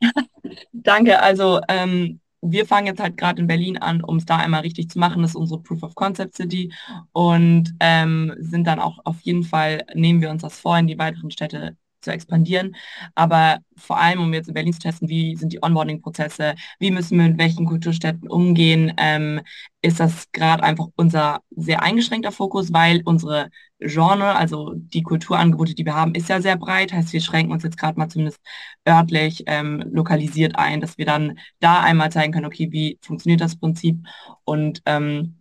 [0.72, 1.20] Danke.
[1.20, 4.88] Also ähm, wir fangen jetzt halt gerade in Berlin an, um es da einmal richtig
[4.88, 5.22] zu machen.
[5.22, 6.72] Das ist unsere Proof of Concept City
[7.12, 10.98] und ähm, sind dann auch auf jeden Fall, nehmen wir uns das vor, in die
[10.98, 12.76] weiteren Städte zu expandieren.
[13.14, 17.18] Aber vor allem, um jetzt in Berlin zu testen, wie sind die Onboarding-Prozesse, wie müssen
[17.18, 19.40] wir mit welchen Kulturstätten umgehen, ähm,
[19.82, 25.86] ist das gerade einfach unser sehr eingeschränkter Fokus, weil unsere Genre, also die Kulturangebote, die
[25.86, 26.92] wir haben, ist ja sehr breit.
[26.92, 28.40] Heißt, wir schränken uns jetzt gerade mal zumindest
[28.86, 33.56] örtlich ähm, lokalisiert ein, dass wir dann da einmal zeigen können, okay, wie funktioniert das
[33.56, 33.96] Prinzip
[34.44, 35.39] und ähm,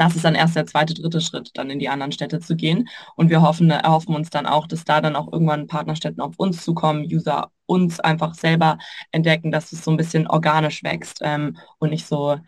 [0.00, 2.88] das ist dann erst der zweite, dritte Schritt, dann in die anderen Städte zu gehen.
[3.16, 6.64] Und wir hoffen, erhoffen uns dann auch, dass da dann auch irgendwann Partnerstädten auf uns
[6.64, 8.78] zukommen, User uns einfach selber
[9.12, 12.38] entdecken, dass es so ein bisschen organisch wächst ähm, und nicht so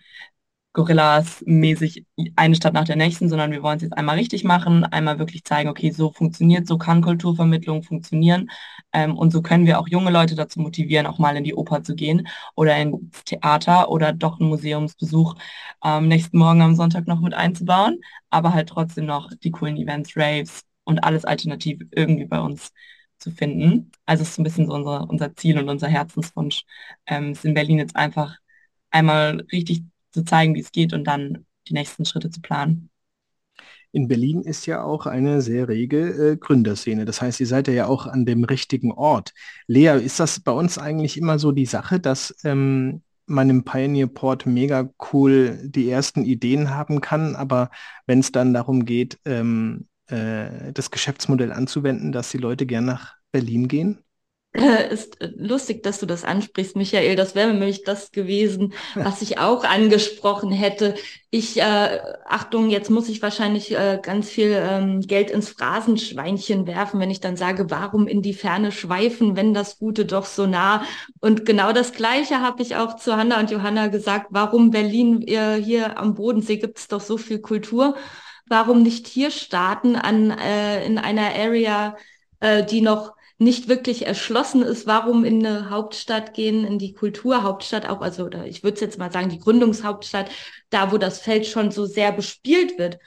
[0.75, 2.07] Gorillas-mäßig
[2.37, 5.45] eine Stadt nach der nächsten, sondern wir wollen es jetzt einmal richtig machen, einmal wirklich
[5.45, 8.51] zeigen, okay, so funktioniert, so kann Kulturvermittlung funktionieren.
[8.93, 11.83] Ähm, und so können wir auch junge Leute dazu motivieren, auch mal in die Oper
[11.83, 15.35] zu gehen oder ins Theater oder doch einen Museumsbesuch
[15.85, 20.17] ähm, nächsten Morgen am Sonntag noch mit einzubauen, aber halt trotzdem noch die coolen Events,
[20.17, 22.73] Raves und alles alternativ irgendwie bei uns
[23.19, 23.93] zu finden.
[24.07, 26.65] Also es ist ein bisschen so unser, unser Ziel und unser Herzenswunsch,
[27.07, 28.37] ähm, es in Berlin jetzt einfach
[28.91, 29.83] einmal richtig
[30.13, 32.91] zu zeigen, wie es geht und dann die nächsten Schritte zu planen.
[33.93, 37.05] in Berlin ist ja auch eine sehr rege äh, Gründerszene.
[37.05, 39.33] Das heißt, ihr seid ja auch an dem richtigen Ort.
[39.67, 44.07] Lea, ist das bei uns eigentlich immer so die Sache, dass ähm, man im Pioneer
[44.09, 47.71] Port mega cool die ersten Ideen haben kann, aber
[48.07, 53.15] wenn es dann darum geht, ähm, äh, das Geschäftsmodell anzuwenden, dass die Leute gern nach
[53.31, 53.99] Berlin gehen?
[54.55, 57.17] Äh, ist äh, lustig, dass du das ansprichst, Michael.
[57.17, 60.95] Das wäre nämlich das gewesen, was ich auch angesprochen hätte.
[61.31, 67.01] Ich, äh, Achtung, jetzt muss ich wahrscheinlich äh, ganz viel ähm, Geld ins Phrasenschweinchen werfen,
[67.01, 70.85] wenn ich dann sage, warum in die Ferne schweifen, wenn das Gute doch so nah.
[71.21, 74.27] Und genau das Gleiche habe ich auch zu Hanna und Johanna gesagt.
[74.31, 75.23] Warum Berlin?
[75.27, 77.97] Äh, hier am Bodensee gibt es doch so viel Kultur.
[78.49, 81.97] Warum nicht hier starten an äh, in einer Area,
[82.41, 87.89] äh, die noch nicht wirklich erschlossen ist, warum in eine Hauptstadt gehen, in die Kulturhauptstadt
[87.89, 90.31] auch, also oder ich würde jetzt mal sagen, die Gründungshauptstadt,
[90.71, 92.99] da wo das Feld schon so sehr bespielt wird.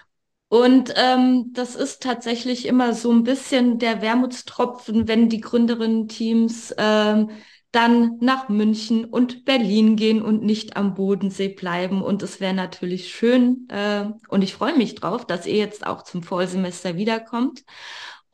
[0.48, 7.32] Und ähm, das ist tatsächlich immer so ein bisschen der Wermutstropfen, wenn die Gründerinnen-Teams ähm,
[7.72, 12.02] dann nach München und Berlin gehen und nicht am Bodensee bleiben.
[12.02, 16.04] Und es wäre natürlich schön äh, und ich freue mich drauf, dass ihr jetzt auch
[16.04, 17.64] zum Vollsemester wiederkommt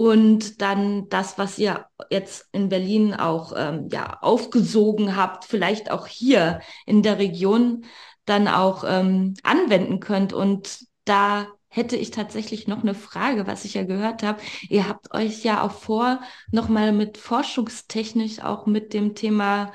[0.02, 6.08] und dann das, was ihr jetzt in Berlin auch ähm, ja, aufgesogen habt, vielleicht auch
[6.08, 7.86] hier in der Region
[8.26, 10.34] dann auch ähm, anwenden könnt.
[10.34, 14.42] Und da hätte ich tatsächlich noch eine Frage, was ich ja gehört habe.
[14.70, 19.72] Ihr habt euch ja auch vor, nochmal mit forschungstechnisch auch mit dem Thema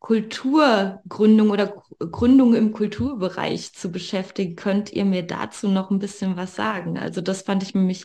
[0.00, 4.54] Kulturgründung oder Gründung im Kulturbereich zu beschäftigen.
[4.54, 6.98] Könnt ihr mir dazu noch ein bisschen was sagen?
[6.98, 8.04] Also das fand ich nämlich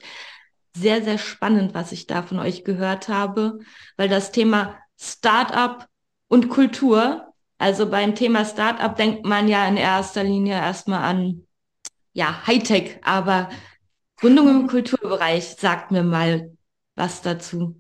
[0.76, 3.60] sehr, sehr spannend, was ich da von euch gehört habe,
[3.96, 5.88] weil das Thema Startup
[6.28, 11.48] und Kultur, also beim Thema Startup denkt man ja in erster Linie erstmal an
[12.14, 13.50] ja, Hightech, aber
[14.18, 16.52] Gründung im Kulturbereich, sagt mir mal
[16.96, 17.76] was dazu.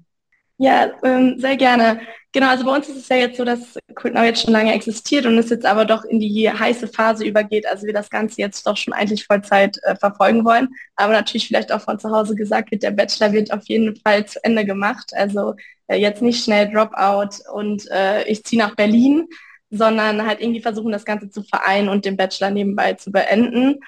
[0.57, 1.99] Ja, ähm, sehr gerne.
[2.33, 5.25] Genau, also bei uns ist es ja jetzt so, dass QuitNow jetzt schon lange existiert
[5.25, 8.65] und es jetzt aber doch in die heiße Phase übergeht, also wir das Ganze jetzt
[8.65, 10.69] doch schon eigentlich Vollzeit äh, verfolgen wollen.
[10.95, 14.25] Aber natürlich vielleicht auch von zu Hause gesagt wird, der Bachelor wird auf jeden Fall
[14.25, 15.11] zu Ende gemacht.
[15.13, 15.55] Also
[15.87, 19.27] äh, jetzt nicht schnell Dropout und äh, ich ziehe nach Berlin,
[19.69, 23.79] sondern halt irgendwie versuchen, das Ganze zu vereinen und den Bachelor nebenbei zu beenden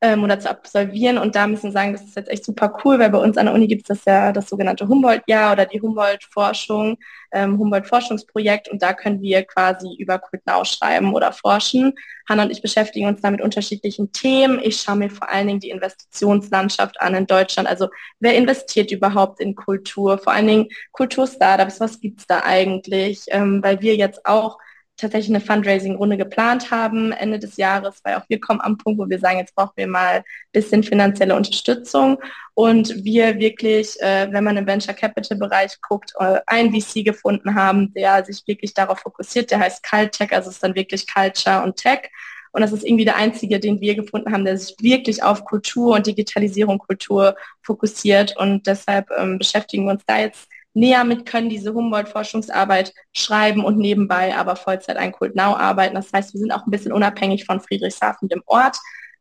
[0.00, 1.18] ähm, oder zu absolvieren.
[1.18, 3.46] Und da müssen wir sagen, das ist jetzt echt super cool, weil bei uns an
[3.46, 6.98] der Uni gibt es das ja das sogenannte Humboldt-Jahr oder die Humboldt-Forschung,
[7.32, 8.68] ähm, Humboldt-Forschungsprojekt.
[8.68, 11.94] Und da können wir quasi über Kultnau schreiben oder forschen.
[12.28, 14.60] Hanna und ich beschäftigen uns da mit unterschiedlichen Themen.
[14.62, 17.68] Ich schaue mir vor allen Dingen die Investitionslandschaft an in Deutschland.
[17.68, 17.88] Also
[18.20, 20.18] wer investiert überhaupt in Kultur?
[20.18, 23.24] Vor allen Dingen Kulturstartups, was gibt's da eigentlich?
[23.28, 24.58] Ähm, weil wir jetzt auch
[24.98, 29.08] tatsächlich eine Fundraising-Runde geplant haben Ende des Jahres, weil auch wir kommen am Punkt, wo
[29.08, 32.18] wir sagen, jetzt brauchen wir mal ein bisschen finanzielle Unterstützung
[32.54, 37.54] und wir wirklich, äh, wenn man im Venture Capital Bereich guckt, äh, einen VC gefunden
[37.54, 41.76] haben, der sich wirklich darauf fokussiert, der heißt Caltech, also ist dann wirklich Culture und
[41.76, 42.10] Tech.
[42.50, 45.94] Und das ist irgendwie der einzige, den wir gefunden haben, der sich wirklich auf Kultur
[45.94, 48.36] und Digitalisierung Kultur fokussiert.
[48.36, 53.78] Und deshalb ähm, beschäftigen wir uns da jetzt näher mit können, diese Humboldt-Forschungsarbeit schreiben und
[53.78, 55.94] nebenbei aber Vollzeit ein Kult Now arbeiten.
[55.94, 58.76] Das heißt, wir sind auch ein bisschen unabhängig von Friedrichshafen, dem Ort.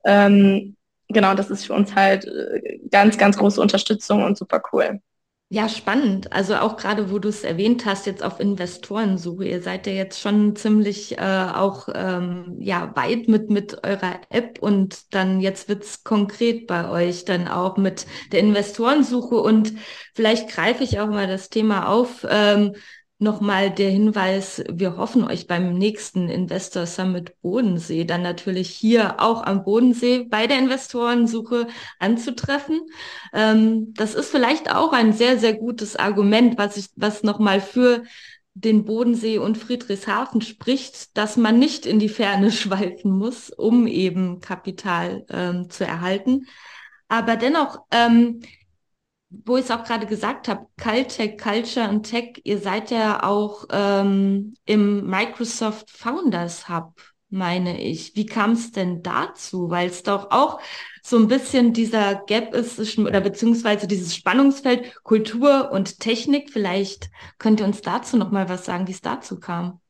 [0.05, 0.75] Ähm,
[1.09, 5.01] genau, das ist für uns halt äh, ganz, ganz große Unterstützung und super cool.
[5.49, 6.33] Ja, spannend.
[6.33, 9.45] Also auch gerade, wo du es erwähnt hast, jetzt auf Investorensuche.
[9.47, 14.59] Ihr seid ja jetzt schon ziemlich äh, auch ähm, ja weit mit mit eurer App
[14.61, 19.71] und dann jetzt wird's konkret bei euch dann auch mit der Investorensuche und
[20.13, 22.25] vielleicht greife ich auch mal das Thema auf.
[22.29, 22.75] Ähm,
[23.19, 29.43] Nochmal der Hinweis, wir hoffen euch beim nächsten Investor Summit Bodensee dann natürlich hier auch
[29.43, 31.65] am Bodensee bei der Investorensuche
[31.97, 32.79] anzutreffen.
[33.33, 38.03] Ähm, das ist vielleicht auch ein sehr, sehr gutes Argument, was ich, was nochmal für
[38.53, 44.41] den Bodensee und Friedrichshafen spricht, dass man nicht in die Ferne schweifen muss, um eben
[44.41, 46.45] Kapital ähm, zu erhalten.
[47.07, 48.41] Aber dennoch ähm,
[49.29, 53.65] wo ich es auch gerade gesagt habe, Caltech, Culture und Tech, ihr seid ja auch
[53.71, 56.93] ähm, im Microsoft Founders Hub,
[57.29, 58.15] meine ich.
[58.15, 59.69] Wie kam es denn dazu?
[59.69, 60.61] Weil es doch auch
[61.03, 66.51] so ein bisschen dieser Gap ist, oder beziehungsweise dieses Spannungsfeld Kultur und Technik.
[66.51, 69.81] Vielleicht könnt ihr uns dazu noch mal was sagen, wie es dazu kam.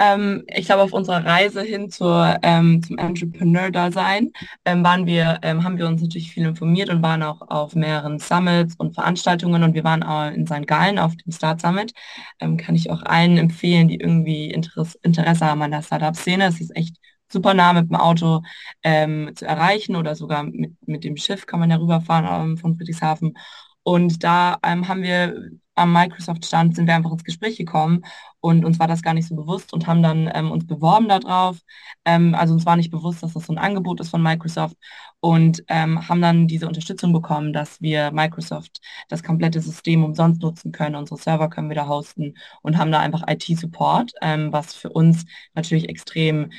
[0.00, 4.32] Ähm, ich glaube, auf unserer Reise hin zur, ähm, zum Entrepreneur-Dasein
[4.64, 8.18] ähm, waren wir, ähm, haben wir uns natürlich viel informiert und waren auch auf mehreren
[8.18, 10.66] Summits und Veranstaltungen und wir waren auch in St.
[10.66, 11.92] Gallen auf dem Start Summit.
[12.40, 16.46] Ähm, kann ich auch allen empfehlen, die irgendwie Interesse, Interesse haben an der Startup-Szene.
[16.46, 16.96] Es ist echt
[17.30, 18.40] super nah mit dem Auto
[18.82, 23.36] ähm, zu erreichen oder sogar mit, mit dem Schiff kann man ja rüberfahren von Friedrichshafen.
[23.82, 28.02] Und da haben wir am Microsoft-Stand sind wir einfach ins Gespräch gekommen
[28.40, 31.58] und uns war das gar nicht so bewusst und haben dann ähm, uns beworben darauf.
[32.04, 34.76] Ähm, also uns war nicht bewusst, dass das so ein Angebot ist von Microsoft
[35.20, 40.72] und ähm, haben dann diese Unterstützung bekommen, dass wir Microsoft das komplette System umsonst nutzen
[40.72, 40.96] können.
[40.96, 45.24] Unsere Server können wir da hosten und haben da einfach IT-Support, ähm, was für uns
[45.54, 46.50] natürlich extrem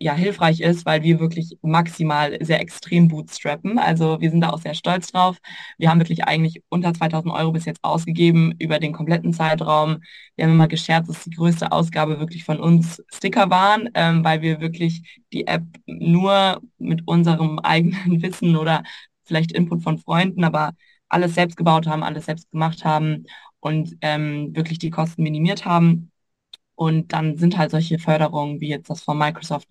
[0.00, 3.78] ja hilfreich ist, weil wir wirklich maximal sehr extrem bootstrappen.
[3.78, 5.38] Also wir sind da auch sehr stolz drauf.
[5.78, 10.02] Wir haben wirklich eigentlich unter 2000 Euro bis jetzt ausgegeben über den kompletten Zeitraum.
[10.36, 14.42] Wir haben immer gescherzt, dass die größte Ausgabe wirklich von uns Sticker waren, ähm, weil
[14.42, 18.82] wir wirklich die App nur mit unserem eigenen Wissen oder
[19.24, 20.72] vielleicht Input von Freunden, aber
[21.08, 23.26] alles selbst gebaut haben, alles selbst gemacht haben
[23.60, 26.10] und ähm, wirklich die Kosten minimiert haben.
[26.74, 29.68] Und dann sind halt solche Förderungen wie jetzt das von Microsoft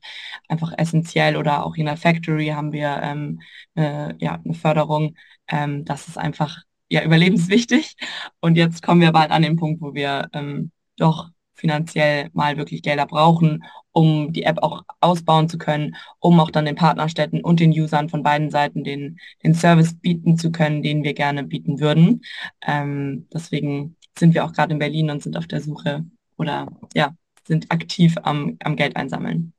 [0.48, 3.42] einfach essentiell oder auch in der Factory haben wir ähm,
[3.76, 5.16] äh, ja, eine Förderung.
[5.48, 6.58] Ähm, das ist einfach
[6.90, 7.96] ja überlebenswichtig.
[8.40, 12.82] Und jetzt kommen wir bald an den Punkt, wo wir ähm, doch finanziell mal wirklich
[12.82, 17.60] Gelder brauchen, um die App auch ausbauen zu können, um auch dann den Partnerstädten und
[17.60, 21.80] den Usern von beiden Seiten den, den Service bieten zu können, den wir gerne bieten
[21.80, 22.22] würden.
[22.66, 26.06] Ähm, deswegen sind wir auch gerade in Berlin und sind auf der Suche
[26.38, 27.16] oder ja,
[27.48, 29.54] sind aktiv am, am Geld einsammeln.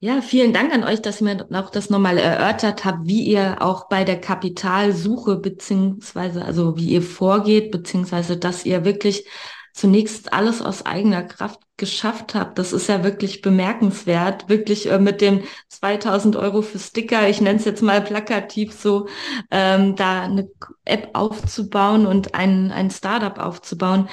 [0.00, 3.62] Ja, vielen Dank an euch, dass ihr mir auch das nochmal erörtert habt, wie ihr
[3.62, 9.28] auch bei der Kapitalsuche beziehungsweise also wie ihr vorgeht, beziehungsweise dass ihr wirklich
[9.72, 12.58] zunächst alles aus eigener Kraft geschafft habt.
[12.58, 17.58] Das ist ja wirklich bemerkenswert, wirklich äh, mit dem 2000 Euro für Sticker, ich nenne
[17.58, 19.08] es jetzt mal plakativ so,
[19.50, 20.48] ähm, da eine
[20.84, 24.08] App aufzubauen und ein, ein Startup aufzubauen.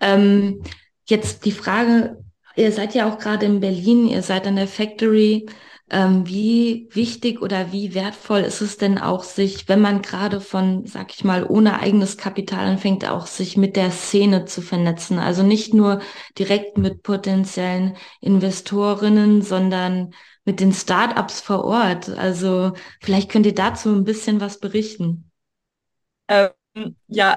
[0.00, 0.62] Ähm,
[1.06, 2.22] Jetzt die Frage,
[2.56, 5.46] ihr seid ja auch gerade in Berlin, ihr seid an der Factory.
[5.88, 10.84] Ähm, wie wichtig oder wie wertvoll ist es denn auch, sich, wenn man gerade von,
[10.84, 15.20] sag ich mal, ohne eigenes Kapital anfängt, auch sich mit der Szene zu vernetzen?
[15.20, 16.00] Also nicht nur
[16.36, 20.12] direkt mit potenziellen Investorinnen, sondern
[20.44, 22.08] mit den Startups vor Ort.
[22.08, 25.30] Also vielleicht könnt ihr dazu ein bisschen was berichten.
[26.26, 27.36] Ähm, ja,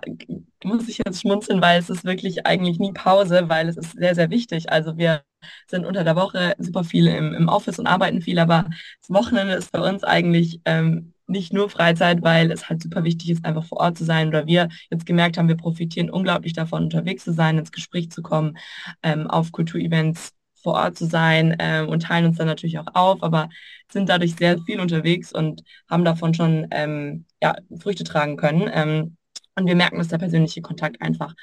[0.64, 4.16] muss ich jetzt schmunzeln, weil es ist wirklich eigentlich nie Pause, weil es ist sehr,
[4.16, 4.72] sehr wichtig.
[4.72, 5.24] Also wir
[5.68, 8.66] sind unter der Woche super viel im, im Office und arbeiten viel, aber
[9.02, 13.30] das Wochenende ist bei uns eigentlich ähm, nicht nur Freizeit, weil es halt super wichtig
[13.30, 14.28] ist, einfach vor Ort zu sein.
[14.30, 18.22] Oder wir jetzt gemerkt haben, wir profitieren unglaublich davon, unterwegs zu sein, ins Gespräch zu
[18.22, 18.58] kommen,
[19.04, 23.24] ähm, auf Kulturevents vor Ort zu sein ähm, und teilen uns dann natürlich auch auf,
[23.24, 23.50] aber
[23.92, 29.16] sind dadurch sehr viel unterwegs und haben davon schon ähm, ja, Früchte tragen können.
[29.56, 31.36] Und wir merken, dass der persönliche Kontakt einfach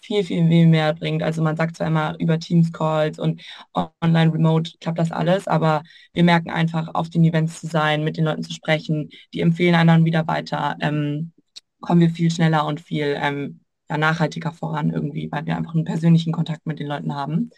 [0.00, 1.22] viel, viel, viel mehr bringt.
[1.22, 3.42] Also man sagt zwar immer über Teams-Calls und
[3.74, 8.16] online, remote klappt das alles, aber wir merken einfach, auf den Events zu sein, mit
[8.16, 11.32] den Leuten zu sprechen, die empfehlen einander wieder weiter, ähm,
[11.80, 15.84] kommen wir viel schneller und viel ähm, ja, nachhaltiger voran irgendwie, weil wir einfach einen
[15.84, 17.50] persönlichen Kontakt mit den Leuten haben.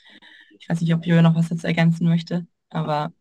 [0.58, 3.12] Ich weiß nicht, ob Jürgen noch was dazu ergänzen möchte, aber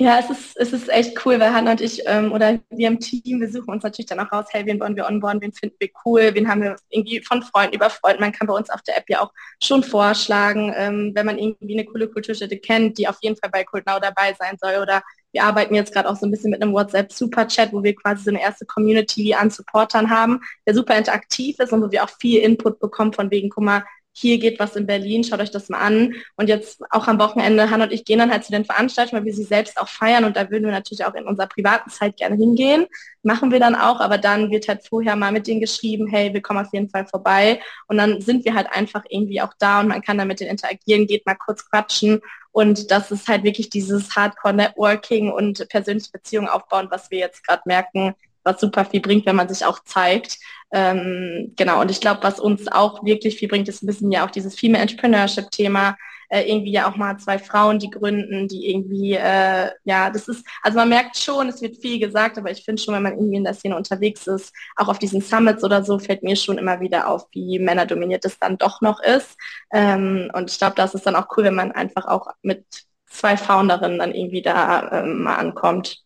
[0.00, 2.98] ja, es ist, es ist echt cool, weil Hannah und ich ähm, oder wir im
[2.98, 5.76] Team, wir suchen uns natürlich dann auch raus, hey, wen wollen wir onboarden, wen finden
[5.78, 8.20] wir cool, wen haben wir irgendwie von Freunden über Freunden.
[8.20, 11.74] Man kann bei uns auf der App ja auch schon vorschlagen, ähm, wenn man irgendwie
[11.78, 14.82] eine coole Kulturstätte kennt, die auf jeden Fall bei CoolNow dabei sein soll.
[14.82, 18.24] Oder wir arbeiten jetzt gerade auch so ein bisschen mit einem WhatsApp-Super-Chat, wo wir quasi
[18.24, 22.10] so eine erste Community an Supportern haben, der super interaktiv ist und wo wir auch
[22.20, 23.84] viel Input bekommen von wegen, guck mal,
[24.16, 26.14] hier geht was in Berlin, schaut euch das mal an.
[26.36, 29.26] Und jetzt auch am Wochenende, Hannah und ich gehen dann halt zu den Veranstaltungen, weil
[29.26, 32.16] wir sie selbst auch feiern und da würden wir natürlich auch in unserer privaten Zeit
[32.16, 32.86] gerne hingehen.
[33.22, 36.42] Machen wir dann auch, aber dann wird halt vorher mal mit denen geschrieben, hey, wir
[36.42, 37.60] kommen auf jeden Fall vorbei.
[37.88, 40.50] Und dann sind wir halt einfach irgendwie auch da und man kann dann mit denen
[40.50, 42.20] interagieren, geht mal kurz quatschen.
[42.52, 47.62] Und das ist halt wirklich dieses Hardcore-Networking und persönliche Beziehungen aufbauen, was wir jetzt gerade
[47.66, 50.38] merken, was super viel bringt, wenn man sich auch zeigt.
[50.72, 54.26] Ähm, genau, und ich glaube, was uns auch wirklich viel bringt, ist ein bisschen ja
[54.26, 55.96] auch dieses Female Entrepreneurship-Thema.
[56.30, 60.44] Äh, irgendwie ja auch mal zwei Frauen, die gründen, die irgendwie, äh, ja, das ist,
[60.62, 63.36] also man merkt schon, es wird viel gesagt, aber ich finde schon, wenn man irgendwie
[63.36, 66.80] in der Szene unterwegs ist, auch auf diesen Summits oder so, fällt mir schon immer
[66.80, 69.36] wieder auf, wie männerdominiert es dann doch noch ist.
[69.72, 72.64] Ähm, und ich glaube, das ist dann auch cool, wenn man einfach auch mit
[73.06, 76.03] zwei Founderinnen dann irgendwie da ähm, mal ankommt.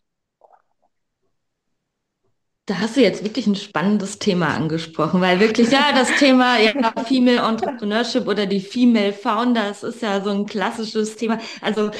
[2.68, 6.92] Da hast du jetzt wirklich ein spannendes Thema angesprochen, weil wirklich, ja, das Thema ja,
[7.06, 11.38] Female Entrepreneurship oder die Female Founders ist ja so ein klassisches Thema.
[11.62, 11.90] Also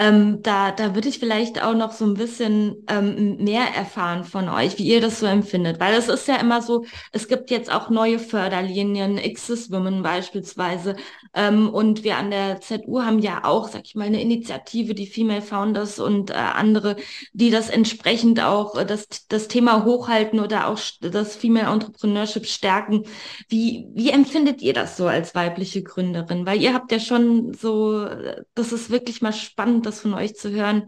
[0.00, 4.48] Ähm, da, da würde ich vielleicht auch noch so ein bisschen ähm, mehr erfahren von
[4.48, 5.80] euch, wie ihr das so empfindet.
[5.80, 10.94] Weil es ist ja immer so, es gibt jetzt auch neue Förderlinien, X's Women beispielsweise.
[11.34, 15.06] Ähm, und wir an der ZU haben ja auch, sag ich mal, eine Initiative, die
[15.06, 16.94] Female Founders und äh, andere,
[17.32, 23.02] die das entsprechend auch äh, das, das Thema hochhalten oder auch das Female Entrepreneurship stärken.
[23.48, 26.46] Wie, wie empfindet ihr das so als weibliche Gründerin?
[26.46, 30.14] Weil ihr habt ja schon so, äh, das ist wirklich mal spannend spannend, das von
[30.14, 30.86] euch zu hören,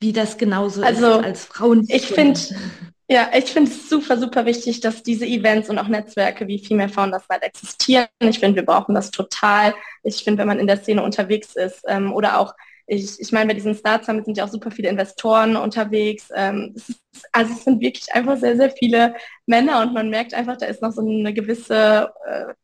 [0.00, 1.86] wie das genauso also, ist als Frauen.
[1.88, 2.40] Ich finde,
[3.08, 6.88] ja, ich finde es super, super wichtig, dass diese Events und auch Netzwerke wie Female
[6.88, 8.08] Founders halt existieren.
[8.18, 9.74] Ich finde, wir brauchen das total.
[10.02, 12.52] Ich finde, wenn man in der Szene unterwegs ist ähm, oder auch
[12.88, 16.28] ich, ich meine, bei diesen Start Summit sind ja auch super viele Investoren unterwegs.
[16.34, 17.00] Ähm, es ist,
[17.32, 19.14] also es sind wirklich einfach sehr, sehr viele
[19.46, 22.54] Männer und man merkt einfach, da ist noch so eine gewisse äh,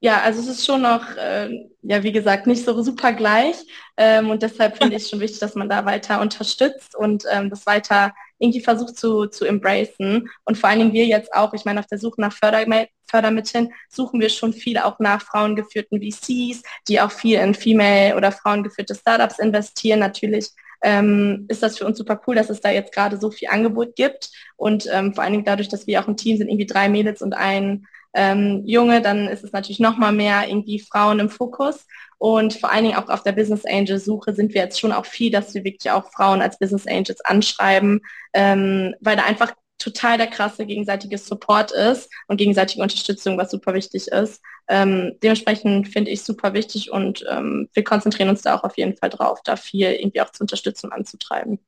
[0.00, 3.56] ja, also es ist schon noch, äh, ja, wie gesagt, nicht so super gleich.
[3.96, 7.48] Ähm, und deshalb finde ich es schon wichtig, dass man da weiter unterstützt und ähm,
[7.48, 10.28] das weiter irgendwie versucht zu, zu embracen.
[10.44, 13.72] Und vor allen Dingen wir jetzt auch, ich meine, auf der Suche nach Förderme Fördermitteln
[13.88, 18.96] suchen wir schon viel auch nach frauengeführten VCs, die auch viel in Female- oder frauengeführte
[18.96, 20.00] Startups investieren.
[20.00, 20.50] Natürlich
[20.82, 23.96] ähm, ist das für uns super cool, dass es da jetzt gerade so viel Angebot
[23.96, 24.30] gibt.
[24.56, 27.22] Und ähm, vor allen Dingen dadurch, dass wir auch ein Team sind, irgendwie drei Mädels
[27.22, 31.86] und ein ähm, Junge, dann ist es natürlich noch mal mehr irgendwie Frauen im Fokus.
[32.18, 35.04] Und vor allen Dingen auch auf der Business Angel Suche sind wir jetzt schon auch
[35.04, 38.00] viel, dass wir wirklich auch Frauen als Business Angels anschreiben,
[38.32, 43.74] ähm, weil da einfach total der krasse gegenseitige Support ist und gegenseitige Unterstützung, was super
[43.74, 44.40] wichtig ist.
[44.68, 48.96] Ähm, dementsprechend finde ich super wichtig und ähm, wir konzentrieren uns da auch auf jeden
[48.96, 51.60] Fall drauf, da viel irgendwie auch zu unterstützen und anzutreiben.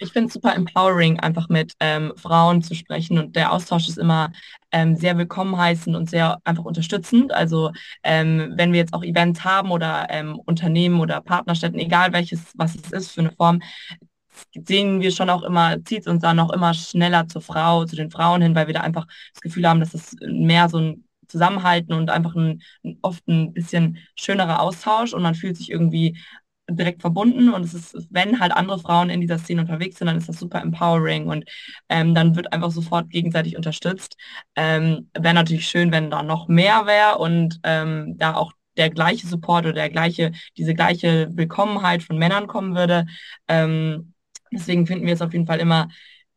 [0.00, 3.98] Ich finde es super empowering, einfach mit ähm, Frauen zu sprechen und der Austausch ist
[3.98, 4.30] immer
[4.70, 7.32] ähm, sehr willkommen heißen und sehr einfach unterstützend.
[7.32, 7.72] Also
[8.04, 12.76] ähm, wenn wir jetzt auch Events haben oder ähm, Unternehmen oder Partnerstätten, egal welches, was
[12.76, 13.60] es ist für eine Form,
[14.66, 18.10] sehen wir schon auch immer, zieht uns dann auch immer schneller zur Frau, zu den
[18.10, 21.92] Frauen hin, weil wir da einfach das Gefühl haben, dass es mehr so ein Zusammenhalten
[21.92, 22.62] und einfach ein,
[23.02, 26.16] oft ein bisschen schönerer Austausch und man fühlt sich irgendwie
[26.70, 30.18] direkt verbunden und es ist, wenn halt andere Frauen in dieser Szene unterwegs sind, dann
[30.18, 31.44] ist das super empowering und
[31.88, 34.16] ähm, dann wird einfach sofort gegenseitig unterstützt.
[34.56, 39.26] Ähm, wäre natürlich schön, wenn da noch mehr wäre und ähm, da auch der gleiche
[39.26, 43.06] Support oder der gleiche, diese gleiche Willkommenheit von Männern kommen würde.
[43.48, 44.14] Ähm,
[44.52, 45.88] deswegen finden wir es auf jeden Fall immer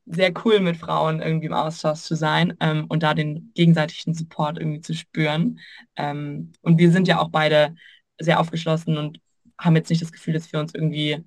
[0.05, 4.57] sehr cool, mit Frauen irgendwie im Austausch zu sein ähm, und da den gegenseitigen Support
[4.57, 5.59] irgendwie zu spüren.
[5.95, 7.75] Ähm, und wir sind ja auch beide
[8.19, 9.19] sehr aufgeschlossen und
[9.61, 11.23] haben jetzt nicht das Gefühl, dass wir uns irgendwie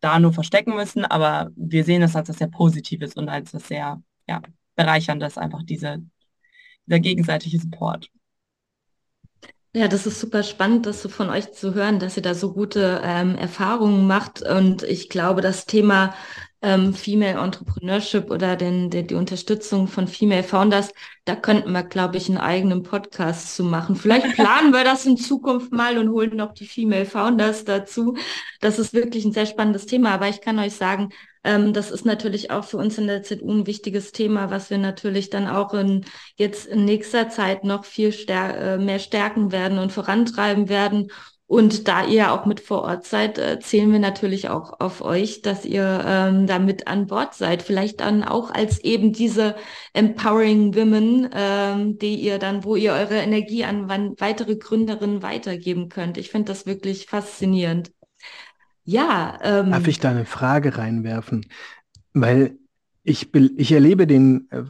[0.00, 3.68] da nur verstecken müssen, aber wir sehen das als was sehr Positives und als was
[3.68, 4.42] sehr ja,
[4.76, 6.02] bereicherndes, einfach diese,
[6.86, 8.10] dieser gegenseitige Support.
[9.74, 12.52] Ja, das ist super spannend, das so von euch zu hören, dass ihr da so
[12.52, 14.42] gute ähm, Erfahrungen macht.
[14.42, 16.14] Und ich glaube, das Thema
[16.62, 20.92] ähm, Female Entrepreneurship oder den, den, die Unterstützung von Female Founders,
[21.24, 23.96] da könnten wir, glaube ich, einen eigenen Podcast zu machen.
[23.96, 28.16] Vielleicht planen wir das in Zukunft mal und holen noch die Female Founders dazu.
[28.60, 30.12] Das ist wirklich ein sehr spannendes Thema.
[30.12, 31.10] Aber ich kann euch sagen,
[31.44, 34.78] ähm, das ist natürlich auch für uns in der ZU ein wichtiges Thema, was wir
[34.78, 36.04] natürlich dann auch in,
[36.36, 41.10] jetzt in nächster Zeit noch viel stär äh, mehr stärken werden und vorantreiben werden.
[41.46, 45.42] Und da ihr auch mit vor Ort seid, äh, zählen wir natürlich auch auf euch,
[45.42, 47.62] dass ihr ähm, da mit an Bord seid.
[47.62, 49.54] Vielleicht dann auch als eben diese
[49.92, 56.16] empowering Women, ähm, die ihr dann, wo ihr eure Energie an weitere Gründerinnen weitergeben könnt.
[56.16, 57.92] Ich finde das wirklich faszinierend.
[58.84, 59.38] Ja.
[59.42, 61.46] Ähm, Darf ich da eine Frage reinwerfen?
[62.14, 62.56] Weil
[63.04, 64.62] ich, ich erlebe den, äh,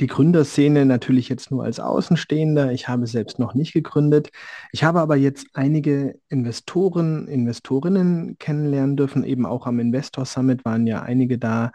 [0.00, 2.72] die Gründerszene natürlich jetzt nur als Außenstehender.
[2.72, 4.30] Ich habe selbst noch nicht gegründet.
[4.72, 9.24] Ich habe aber jetzt einige Investoren, Investorinnen kennenlernen dürfen.
[9.24, 11.72] Eben auch am Investor Summit waren ja einige da.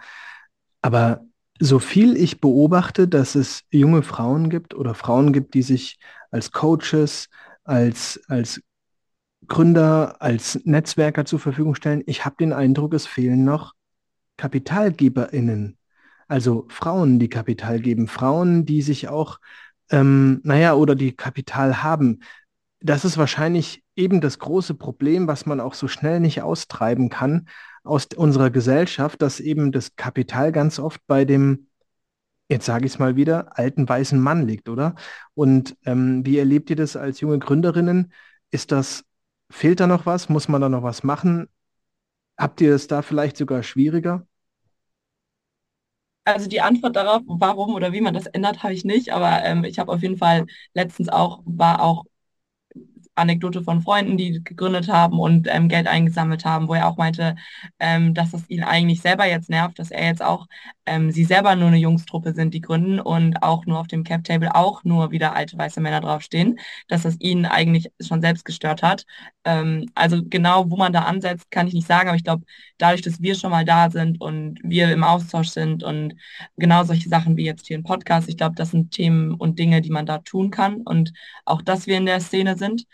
[0.82, 1.22] Aber
[1.60, 6.00] so viel ich beobachte, dass es junge Frauen gibt oder Frauen gibt, die sich
[6.32, 7.30] als Coaches,
[7.64, 8.62] als, als
[9.48, 13.74] Gründer, als Netzwerker zur Verfügung stellen, ich habe den Eindruck, es fehlen noch
[14.38, 15.78] KapitalgeberInnen
[16.32, 19.40] also Frauen, die Kapital geben, Frauen, die sich auch,
[19.90, 22.22] ähm, naja, oder die Kapital haben.
[22.80, 27.50] Das ist wahrscheinlich eben das große Problem, was man auch so schnell nicht austreiben kann
[27.84, 31.68] aus unserer Gesellschaft, dass eben das Kapital ganz oft bei dem,
[32.48, 34.96] jetzt sage ich es mal wieder, alten weißen Mann liegt, oder?
[35.34, 38.14] Und ähm, wie erlebt ihr das als junge Gründerinnen?
[38.52, 39.04] Ist das,
[39.50, 40.30] fehlt da noch was?
[40.30, 41.50] Muss man da noch was machen?
[42.38, 44.26] Habt ihr es da vielleicht sogar schwieriger?
[46.24, 49.64] Also die Antwort darauf, warum oder wie man das ändert, habe ich nicht, aber ähm,
[49.64, 52.06] ich habe auf jeden Fall letztens auch, war auch
[53.22, 57.36] Anekdote von Freunden, die gegründet haben und ähm, Geld eingesammelt haben, wo er auch meinte,
[57.80, 60.48] ähm, dass es ihn eigentlich selber jetzt nervt, dass er jetzt auch,
[60.86, 64.56] ähm, sie selber nur eine Jungstruppe sind, die gründen und auch nur auf dem Cap-Table
[64.56, 69.06] auch nur wieder alte weiße Männer draufstehen, dass das ihn eigentlich schon selbst gestört hat.
[69.44, 72.44] Ähm, also genau, wo man da ansetzt, kann ich nicht sagen, aber ich glaube,
[72.78, 76.16] dadurch, dass wir schon mal da sind und wir im Austausch sind und
[76.58, 79.82] genau solche Sachen wie jetzt hier im Podcast, ich glaube, das sind Themen und Dinge,
[79.82, 81.14] die man da tun kann und
[81.46, 82.86] auch, dass wir in der Szene sind.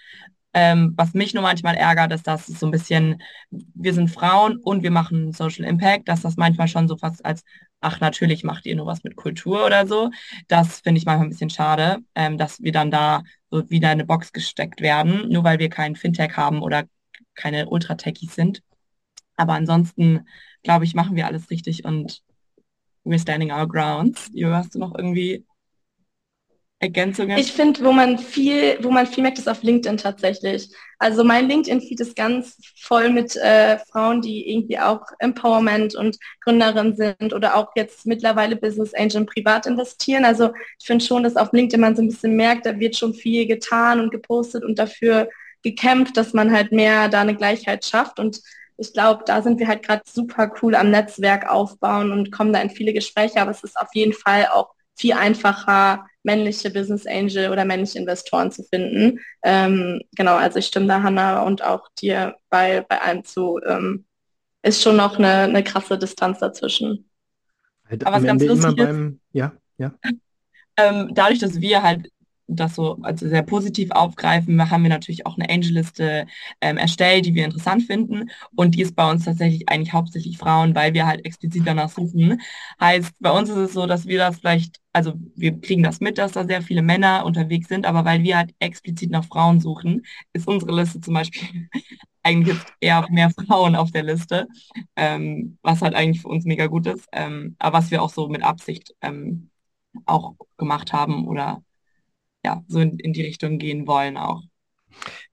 [0.59, 4.57] Ähm, was mich nur manchmal ärgert, ist, dass es so ein bisschen, wir sind Frauen
[4.57, 7.43] und wir machen Social Impact, dass das manchmal schon so fast als,
[7.79, 10.09] ach, natürlich macht ihr nur was mit Kultur oder so.
[10.47, 13.99] Das finde ich manchmal ein bisschen schade, ähm, dass wir dann da so wieder in
[13.99, 16.85] eine Box gesteckt werden, nur weil wir kein Fintech haben oder
[17.35, 18.63] keine Ultra-Techies sind.
[19.35, 20.27] Aber ansonsten,
[20.63, 22.23] glaube ich, machen wir alles richtig und
[23.05, 24.31] we're standing our grounds.
[24.33, 25.45] Jo, hast du noch irgendwie
[26.79, 27.37] Ergänzungen?
[27.37, 30.69] Ich finde, wo man viel, wo man viel merkt, ist auf LinkedIn tatsächlich.
[30.99, 36.95] Also mein LinkedIn-Feed ist ganz voll mit äh, Frauen, die irgendwie auch Empowerment und Gründerin
[36.95, 40.23] sind oder auch jetzt mittlerweile Business Angel privat investieren.
[40.23, 43.15] Also ich finde schon, dass auf LinkedIn man so ein bisschen merkt, da wird schon
[43.15, 45.29] viel getan und gepostet und dafür
[45.63, 48.19] gekämpft, dass man halt mehr da eine Gleichheit schafft.
[48.19, 48.39] Und
[48.77, 52.61] ich glaube, da sind wir halt gerade super cool am Netzwerk aufbauen und kommen da
[52.61, 53.41] in viele Gespräche.
[53.41, 58.51] Aber es ist auf jeden Fall auch viel einfacher, männliche Business Angel oder männliche Investoren
[58.51, 59.19] zu finden.
[59.43, 63.59] Ähm, genau, also ich stimme da Hanna und auch dir bei, bei allem zu.
[63.65, 64.05] Ähm,
[64.61, 67.09] ist schon noch eine, eine krasse Distanz dazwischen.
[67.89, 69.93] Halt Aber was ganz lustig beim, ist, ja, ja.
[70.79, 72.11] Ähm, dadurch, dass wir halt
[72.47, 76.25] das so also sehr positiv aufgreifen, haben wir natürlich auch eine Angel-Liste
[76.61, 78.29] ähm, erstellt, die wir interessant finden.
[78.55, 82.41] Und die ist bei uns tatsächlich eigentlich hauptsächlich Frauen, weil wir halt explizit danach suchen.
[82.79, 86.17] Heißt, bei uns ist es so, dass wir das vielleicht, also wir kriegen das mit,
[86.17, 90.05] dass da sehr viele Männer unterwegs sind, aber weil wir halt explizit nach Frauen suchen,
[90.33, 91.69] ist unsere Liste zum Beispiel
[92.23, 94.47] eigentlich eher mehr Frauen auf der Liste,
[94.95, 98.27] ähm, was halt eigentlich für uns mega gut ist, ähm, aber was wir auch so
[98.29, 99.49] mit Absicht ähm,
[100.05, 101.63] auch gemacht haben oder
[102.47, 104.41] ja, so in, in die Richtung gehen wollen auch.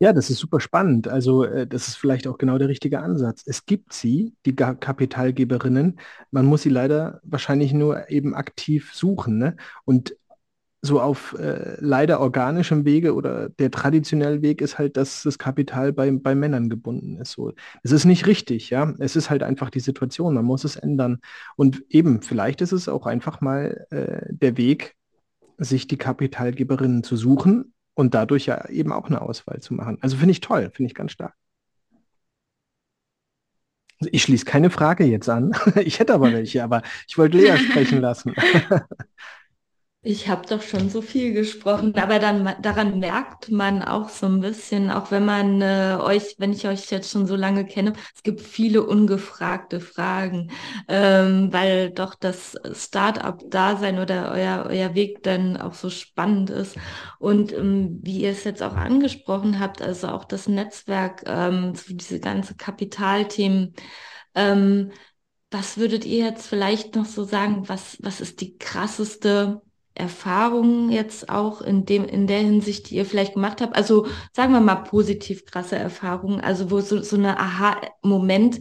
[0.01, 1.09] Ja, das ist super spannend.
[1.09, 3.45] Also äh, das ist vielleicht auch genau der richtige Ansatz.
[3.47, 6.01] Es gibt sie, die Kapitalgeberinnen.
[6.33, 9.39] Man muss sie leider wahrscheinlich nur eben aktiv suchen.
[9.39, 9.57] Ne?
[9.85, 10.17] Und
[10.83, 15.95] so auf äh, leider organischem Wege oder der traditionelle Weg ist halt, dass das Kapital
[15.95, 17.33] bei, bei Männern gebunden ist.
[17.33, 17.53] So.
[17.83, 18.93] Es ist nicht richtig, ja.
[18.99, 20.35] Es ist halt einfach die Situation.
[20.35, 21.21] Man muss es ändern.
[21.57, 24.97] Und eben, vielleicht ist es auch einfach mal äh, der Weg,
[25.59, 29.99] sich die Kapitalgeberinnen zu suchen und dadurch ja eben auch eine Auswahl zu machen.
[30.01, 31.35] Also finde ich toll, finde ich ganz stark.
[34.11, 35.53] Ich schließe keine Frage jetzt an.
[35.77, 38.35] Ich hätte aber welche, aber ich wollte Lea sprechen lassen.
[40.07, 44.41] Ich habe doch schon so viel gesprochen, aber dann daran merkt man auch so ein
[44.41, 48.23] bisschen, auch wenn man äh, euch, wenn ich euch jetzt schon so lange kenne, es
[48.23, 50.51] gibt viele ungefragte Fragen,
[50.89, 56.77] ähm, weil doch das Start-up-Dasein oder euer, euer Weg dann auch so spannend ist.
[57.19, 62.21] Und ähm, wie ihr es jetzt auch angesprochen habt, also auch das Netzwerk, ähm, diese
[62.21, 63.73] ganze Kapitalthemen,
[64.35, 64.93] ähm,
[65.51, 69.63] was würdet ihr jetzt vielleicht noch so sagen, was, was ist die krasseste
[69.95, 73.77] Erfahrungen jetzt auch in dem, in der Hinsicht, die ihr vielleicht gemacht habt?
[73.77, 78.61] Also sagen wir mal positiv krasse Erfahrungen, also wo so, so eine Aha-Moment,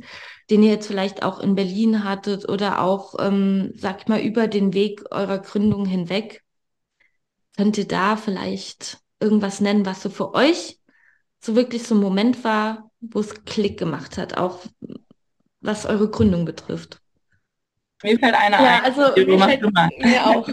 [0.49, 4.47] den ihr jetzt vielleicht auch in Berlin hattet oder auch, ähm, sag ich mal, über
[4.47, 6.43] den Weg eurer Gründung hinweg.
[7.57, 10.79] Könnt ihr da vielleicht irgendwas nennen, was so für euch
[11.43, 14.59] so wirklich so ein Moment war, wo es Klick gemacht hat, auch
[15.59, 17.01] was eure Gründung betrifft?
[18.01, 18.83] Mir fällt einer ja, ein.
[18.83, 19.61] Also, mir, fällt,
[20.03, 20.47] mir auch.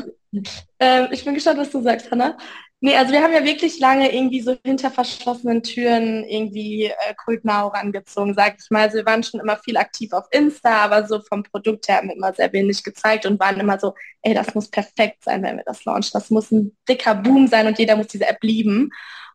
[0.79, 2.37] Ähm, ich bin gespannt, was du sagst, Hanna.
[2.83, 7.45] Nee, also wir haben ja wirklich lange irgendwie so hinter verschlossenen Türen irgendwie äh, Kult
[7.45, 8.83] Now rangezogen, sag ich mal.
[8.83, 12.09] Also wir waren schon immer viel aktiv auf Insta, aber so vom Produkt her haben
[12.09, 15.59] wir immer sehr wenig gezeigt und waren immer so, ey, das muss perfekt sein, wenn
[15.59, 16.13] wir das launchen.
[16.15, 18.91] Das muss ein dicker Boom sein und jeder muss diese App lieben.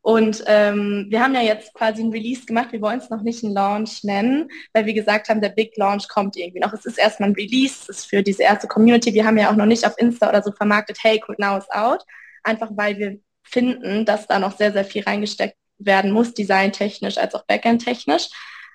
[0.05, 2.71] Und ähm, wir haben ja jetzt quasi ein Release gemacht.
[2.71, 6.07] Wir wollen es noch nicht einen Launch nennen, weil wir gesagt haben, der Big Launch
[6.09, 6.73] kommt irgendwie noch.
[6.73, 9.15] Es ist erstmal ein Release, es ist für diese erste Community.
[9.15, 11.67] Wir haben ja auch noch nicht auf Insta oder so vermarktet, hey, Cool Now is
[11.71, 12.03] out.
[12.43, 17.33] Einfach weil wir finden, dass da noch sehr, sehr viel reingesteckt werden muss, designtechnisch als
[17.33, 18.29] auch backend-technisch.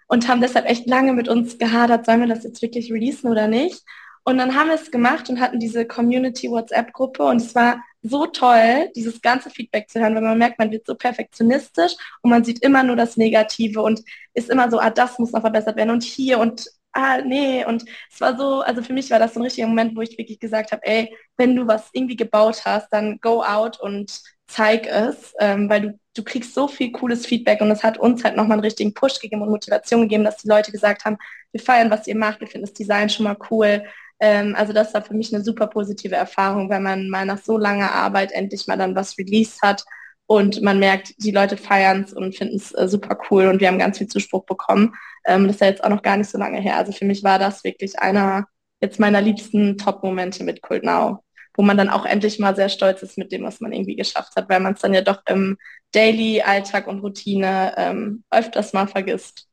[0.08, 3.46] Und haben deshalb echt lange mit uns gehadert, sollen wir das jetzt wirklich releasen oder
[3.46, 3.84] nicht?
[4.24, 8.26] Und dann haben wir es gemacht und hatten diese Community WhatsApp-Gruppe und es war so
[8.26, 12.44] toll, dieses ganze Feedback zu hören, weil man merkt, man wird so perfektionistisch und man
[12.44, 14.02] sieht immer nur das Negative und
[14.34, 17.64] ist immer so, ah, das muss noch verbessert werden und hier und ah, nee.
[17.64, 20.18] Und es war so, also für mich war das so ein richtiger Moment, wo ich
[20.18, 24.86] wirklich gesagt habe, ey, wenn du was irgendwie gebaut hast, dann go out und zeig
[24.86, 28.36] es, ähm, weil du, du kriegst so viel cooles Feedback und es hat uns halt
[28.36, 31.18] nochmal einen richtigen Push gegeben und Motivation gegeben, dass die Leute gesagt haben,
[31.52, 33.84] wir feiern, was ihr macht, wir finden das Design schon mal cool.
[34.20, 37.58] Ähm, also das war für mich eine super positive Erfahrung, wenn man mal nach so
[37.58, 39.84] langer Arbeit endlich mal dann was released hat
[40.26, 43.68] und man merkt, die Leute feiern es und finden es äh, super cool und wir
[43.68, 44.94] haben ganz viel Zuspruch bekommen.
[45.26, 46.76] Ähm, das ist ja jetzt auch noch gar nicht so lange her.
[46.76, 48.46] Also für mich war das wirklich einer
[48.80, 53.02] jetzt meiner liebsten Top-Momente mit Kult Now, wo man dann auch endlich mal sehr stolz
[53.02, 55.58] ist mit dem, was man irgendwie geschafft hat, weil man es dann ja doch im
[55.92, 59.48] Daily-Alltag und Routine ähm, öfters mal vergisst.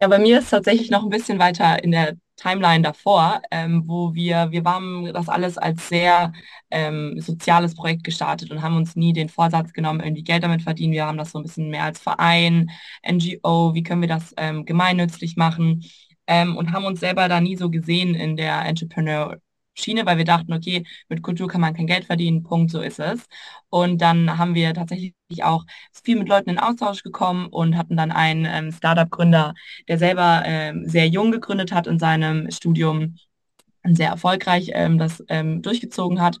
[0.00, 4.14] Ja, bei mir ist tatsächlich noch ein bisschen weiter in der Timeline davor, ähm, wo
[4.14, 6.32] wir, wir haben das alles als sehr
[6.70, 10.92] ähm, soziales Projekt gestartet und haben uns nie den Vorsatz genommen, irgendwie Geld damit verdienen.
[10.92, 12.70] Wir haben das so ein bisschen mehr als Verein,
[13.08, 15.84] NGO, wie können wir das ähm, gemeinnützlich machen
[16.26, 19.38] ähm, und haben uns selber da nie so gesehen in der Entrepreneur
[19.80, 22.98] Schiene, weil wir dachten, okay, mit Kultur kann man kein Geld verdienen, Punkt, so ist
[23.00, 23.26] es.
[23.68, 25.64] Und dann haben wir tatsächlich auch
[26.04, 29.54] viel mit Leuten in Austausch gekommen und hatten dann einen ähm, Startup-Gründer,
[29.88, 33.16] der selber ähm, sehr jung gegründet hat in seinem Studium
[33.84, 36.38] sehr erfolgreich ähm, das ähm, durchgezogen hat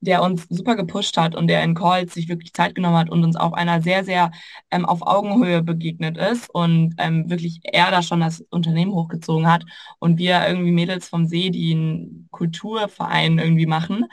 [0.00, 3.24] der uns super gepusht hat und der in Calls sich wirklich Zeit genommen hat und
[3.24, 4.30] uns auf einer sehr, sehr
[4.70, 9.64] ähm, auf Augenhöhe begegnet ist und ähm, wirklich er da schon das Unternehmen hochgezogen hat
[9.98, 14.04] und wir irgendwie Mädels vom See, die einen Kulturverein irgendwie machen.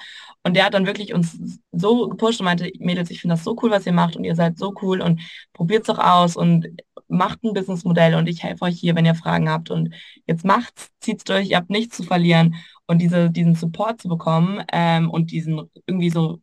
[0.43, 1.37] Und der hat dann wirklich uns
[1.71, 4.35] so gepusht und meinte, Mädels, ich finde das so cool, was ihr macht und ihr
[4.35, 5.21] seid so cool und
[5.53, 6.67] probiert es doch aus und
[7.07, 9.93] macht ein Businessmodell und ich helfe euch hier, wenn ihr Fragen habt und
[10.25, 12.55] jetzt macht's, zieht's durch, ihr habt nichts zu verlieren
[12.87, 16.41] und diese, diesen Support zu bekommen ähm, und diesen irgendwie so,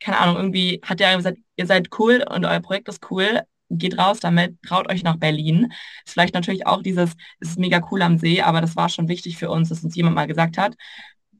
[0.00, 3.98] keine Ahnung, irgendwie hat er gesagt, ihr seid cool und euer Projekt ist cool, geht
[3.98, 5.72] raus damit, traut euch nach Berlin.
[6.04, 9.08] Ist vielleicht natürlich auch dieses, es ist mega cool am See, aber das war schon
[9.08, 10.74] wichtig für uns, dass uns jemand mal gesagt hat,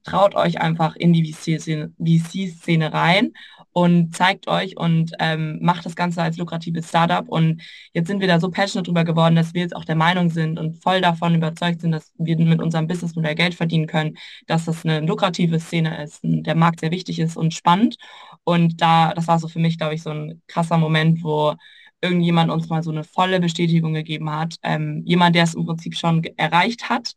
[0.04, 3.32] traut euch einfach in die VC-Szene rein
[3.72, 7.28] und zeigt euch und ähm, macht das Ganze als lukratives Startup.
[7.28, 7.62] Und
[7.92, 10.58] jetzt sind wir da so passionate drüber geworden, dass wir jetzt auch der Meinung sind
[10.58, 14.16] und voll davon überzeugt sind, dass wir mit unserem Businessmodell Geld verdienen können,
[14.46, 17.96] dass das eine lukrative Szene ist, der Markt sehr wichtig ist und spannend.
[18.44, 21.54] Und da, das war so für mich, glaube ich, so ein krasser Moment, wo
[22.02, 24.56] irgendjemand uns mal so eine volle Bestätigung gegeben hat.
[24.62, 27.14] Ähm, jemand, der es im Prinzip schon erreicht hat,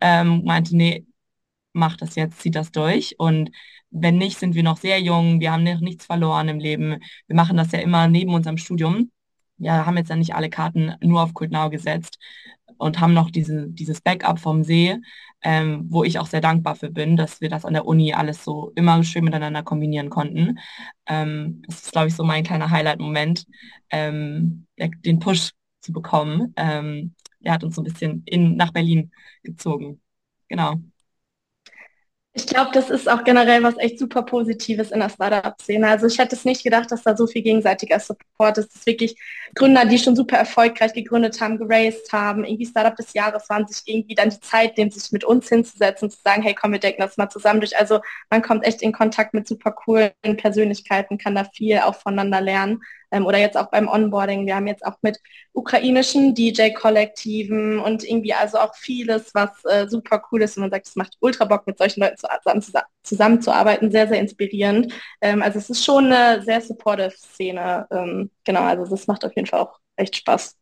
[0.00, 1.06] ähm, meinte, nee,
[1.72, 3.14] macht das jetzt, zieht das durch.
[3.18, 3.50] Und
[4.00, 6.98] wenn nicht, sind wir noch sehr jung, wir haben noch nichts verloren im Leben.
[7.26, 9.10] Wir machen das ja immer neben unserem Studium.
[9.58, 12.18] Ja, haben jetzt ja nicht alle Karten nur auf Kultnau gesetzt
[12.78, 14.96] und haben noch diese, dieses Backup vom See,
[15.42, 18.44] ähm, wo ich auch sehr dankbar für bin, dass wir das an der Uni alles
[18.44, 20.58] so immer schön miteinander kombinieren konnten.
[21.06, 23.46] Ähm, das ist, glaube ich, so mein kleiner Highlight-Moment,
[23.90, 26.52] ähm, den Push zu bekommen.
[26.56, 29.10] Ähm, der hat uns so ein bisschen in, nach Berlin
[29.42, 30.00] gezogen.
[30.48, 30.80] Genau.
[32.38, 35.88] Ich glaube, das ist auch generell was echt super Positives in der Startup-Szene.
[35.88, 38.68] Also ich hätte es nicht gedacht, dass da so viel gegenseitiger Support ist.
[38.68, 39.16] Das ist wirklich
[39.54, 43.82] Gründer, die schon super erfolgreich gegründet haben, geraced haben, irgendwie Startup des Jahres waren, sich
[43.86, 46.78] irgendwie dann die Zeit nehmen, sich mit uns hinzusetzen und zu sagen, hey, komm, wir
[46.78, 47.78] denken das mal zusammen durch.
[47.78, 52.42] Also man kommt echt in Kontakt mit super coolen Persönlichkeiten, kann da viel auch voneinander
[52.42, 54.46] lernen ähm, oder jetzt auch beim Onboarding.
[54.46, 55.18] Wir haben jetzt auch mit
[55.52, 60.86] ukrainischen DJ-Kollektiven und irgendwie also auch vieles, was äh, super cool ist und man sagt,
[60.86, 62.62] es macht ultra Bock, mit solchen Leuten zusammen,
[63.02, 64.92] zusammenzuarbeiten, sehr, sehr inspirierend.
[65.20, 67.86] Ähm, also es ist schon eine sehr supportive Szene.
[67.90, 70.56] Ähm, genau, also das macht auf jeden Fall auch echt Spaß.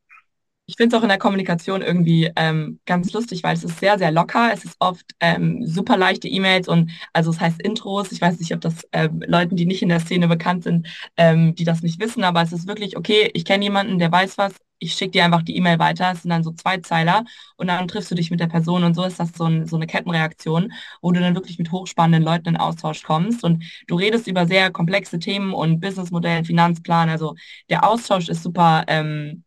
[0.66, 3.98] Ich finde es auch in der Kommunikation irgendwie ähm, ganz lustig, weil es ist sehr,
[3.98, 4.50] sehr locker.
[4.50, 8.12] Es ist oft ähm, super leichte E-Mails und also es heißt Intros.
[8.12, 10.86] Ich weiß nicht, ob das ähm, Leuten, die nicht in der Szene bekannt sind,
[11.18, 14.38] ähm, die das nicht wissen, aber es ist wirklich, okay, ich kenne jemanden, der weiß
[14.38, 17.24] was, ich schicke dir einfach die E-Mail weiter, es sind dann so zwei Zeiler
[17.56, 19.76] und dann triffst du dich mit der Person und so ist das so, ein, so
[19.76, 24.26] eine Kettenreaktion, wo du dann wirklich mit hochspannenden Leuten in Austausch kommst und du redest
[24.26, 27.34] über sehr komplexe Themen und Businessmodell, Finanzplan, also
[27.70, 29.43] der Austausch ist super ähm,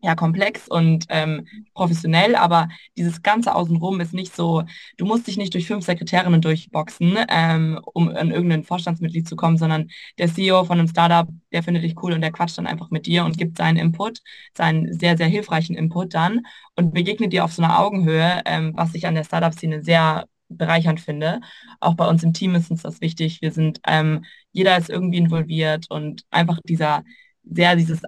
[0.00, 4.62] ja komplex und ähm, professionell, aber dieses ganze Außenrum ist nicht so,
[4.96, 9.56] du musst dich nicht durch fünf Sekretärinnen durchboxen, ähm, um an irgendein Vorstandsmitglied zu kommen,
[9.56, 9.88] sondern
[10.18, 13.06] der CEO von einem Startup, der findet dich cool und der quatscht dann einfach mit
[13.06, 14.20] dir und gibt seinen Input,
[14.56, 16.42] seinen sehr, sehr hilfreichen Input dann
[16.76, 21.00] und begegnet dir auf so einer Augenhöhe, ähm, was ich an der Startup-Szene sehr bereichernd
[21.00, 21.40] finde.
[21.80, 23.42] Auch bei uns im Team ist uns das wichtig.
[23.42, 27.04] Wir sind, ähm, jeder ist irgendwie involviert und einfach dieser,
[27.44, 28.02] sehr dieses,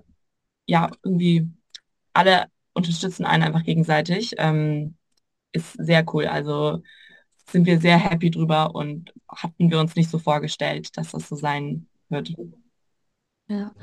[0.66, 1.48] ja, irgendwie
[2.12, 4.34] alle unterstützen einen einfach gegenseitig.
[4.38, 4.96] Ähm,
[5.52, 6.26] ist sehr cool.
[6.26, 6.82] Also
[7.50, 11.36] sind wir sehr happy drüber und hatten wir uns nicht so vorgestellt, dass das so
[11.36, 12.34] sein wird.
[13.48, 13.74] Ja,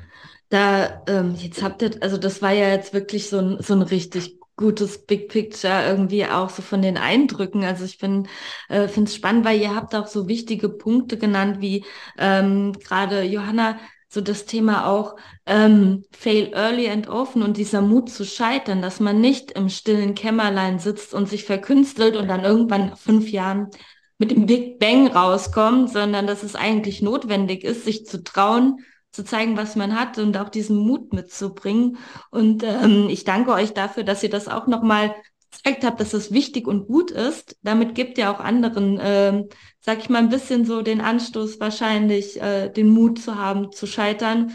[0.49, 3.81] da, ähm, jetzt habt ihr, also das war ja jetzt wirklich so ein, so ein
[3.81, 7.63] richtig gutes Big Picture irgendwie auch so von den Eindrücken.
[7.63, 8.27] Also ich bin,
[8.69, 11.85] äh, finde es spannend, weil ihr habt auch so wichtige Punkte genannt, wie
[12.17, 13.77] ähm, gerade Johanna
[14.09, 18.99] so das Thema auch ähm, Fail Early and Often und dieser Mut zu scheitern, dass
[18.99, 23.69] man nicht im stillen Kämmerlein sitzt und sich verkünstelt und dann irgendwann nach fünf Jahren
[24.17, 28.79] mit dem Big Bang rauskommt, sondern dass es eigentlich notwendig ist, sich zu trauen,
[29.11, 31.97] zu zeigen, was man hat und auch diesen Mut mitzubringen.
[32.31, 35.13] Und ähm, ich danke euch dafür, dass ihr das auch nochmal
[35.51, 37.57] gezeigt habt, dass es wichtig und gut ist.
[37.63, 42.41] Damit gibt ihr auch anderen, ähm, sag ich mal, ein bisschen so den Anstoß wahrscheinlich,
[42.41, 44.53] äh, den Mut zu haben, zu scheitern.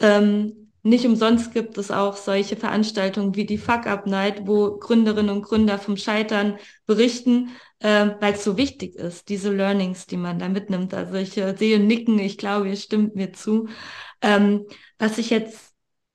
[0.00, 5.34] Ähm, nicht umsonst gibt es auch solche Veranstaltungen wie die Fuck Up Night, wo Gründerinnen
[5.34, 10.38] und Gründer vom Scheitern berichten, äh, weil es so wichtig ist, diese Learnings, die man
[10.38, 10.94] da mitnimmt.
[10.94, 13.68] Also ich äh, sehe Nicken, ich glaube, ihr stimmt mir zu.
[14.22, 14.66] Ähm,
[14.98, 15.65] was ich jetzt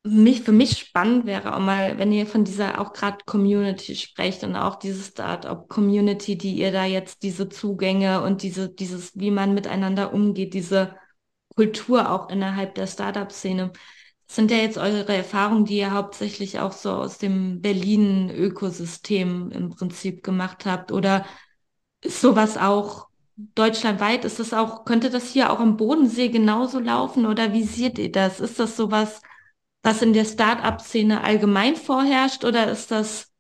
[0.03, 4.43] mich, für mich spannend wäre, auch mal, wenn ihr von dieser auch gerade Community sprecht
[4.43, 9.53] und auch diese Startup-Community, die ihr da jetzt diese Zugänge und diese, dieses, wie man
[9.53, 10.95] miteinander umgeht, diese
[11.55, 13.71] Kultur auch innerhalb der Startup-Szene
[14.27, 20.23] sind ja jetzt eure Erfahrungen, die ihr hauptsächlich auch so aus dem Berlin-Ökosystem im Prinzip
[20.23, 20.91] gemacht habt?
[20.93, 21.25] Oder
[22.01, 24.23] ist sowas auch deutschlandweit?
[24.25, 27.25] Ist das auch, könnte das hier auch am Bodensee genauso laufen?
[27.25, 28.39] Oder wie seht ihr das?
[28.39, 29.21] Ist das sowas,
[29.83, 32.43] was in der Start-up-Szene allgemein vorherrscht?
[32.45, 33.31] Oder ist das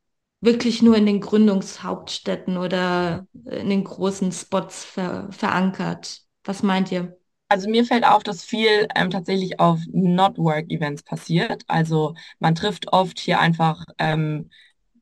[0.41, 6.21] wirklich nur in den Gründungshauptstädten oder in den großen Spots ver verankert?
[6.43, 7.17] Was meint ihr?
[7.47, 11.63] Also mir fällt auf, dass viel ähm, tatsächlich auf Not-Work-Events passiert.
[11.67, 14.49] Also man trifft oft hier einfach ähm,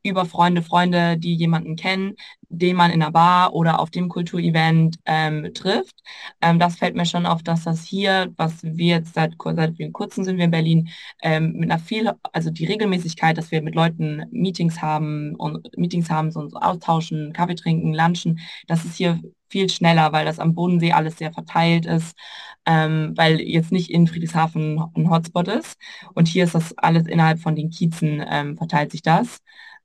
[0.02, 2.14] über Freunde, Freunde, die jemanden kennen,
[2.48, 5.94] den man in einer Bar oder auf dem Kulturevent ähm, trifft.
[6.40, 10.24] Ähm, das fällt mir schon auf, dass das hier, was wir jetzt seit, seit kurzem
[10.24, 10.88] sind wir in Berlin,
[11.22, 16.10] ähm, mit einer viel, also die Regelmäßigkeit, dass wir mit Leuten Meetings haben und Meetings
[16.10, 19.20] haben, so austauschen, Kaffee trinken, lunchen, das ist hier
[19.50, 22.16] viel schneller, weil das am Bodensee alles sehr verteilt ist,
[22.66, 25.78] ähm, weil jetzt nicht in Friedrichshafen ein Hotspot ist.
[26.14, 29.40] Und hier ist das alles innerhalb von den Kiezen, ähm, verteilt sich das.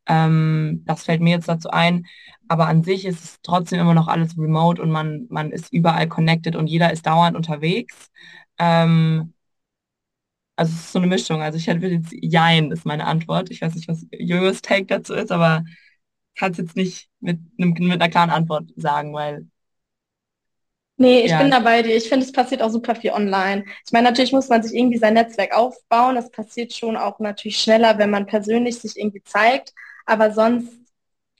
[0.08, 2.06] Ähm, das fällt mir jetzt dazu ein.
[2.48, 6.08] Aber an sich ist es trotzdem immer noch alles remote und man, man ist überall
[6.08, 8.12] connected und jeder ist dauernd unterwegs.
[8.60, 9.34] Ähm,
[10.56, 11.42] also es ist so eine Mischung.
[11.42, 13.50] Also ich hätte jetzt Jein ist meine Antwort.
[13.52, 15.64] Ich weiß nicht, was Jojos Take dazu ist, aber
[16.36, 19.48] kann es jetzt nicht mit, einem, mit einer klaren Antwort sagen, weil
[20.98, 21.38] Nee, ich ja.
[21.38, 21.96] bin da bei dir.
[21.96, 23.66] Ich finde, es passiert auch super viel online.
[23.86, 26.16] Ich meine, natürlich muss man sich irgendwie sein Netzwerk aufbauen.
[26.16, 29.74] Das passiert schon auch natürlich schneller, wenn man persönlich sich irgendwie zeigt.
[30.06, 30.72] Aber sonst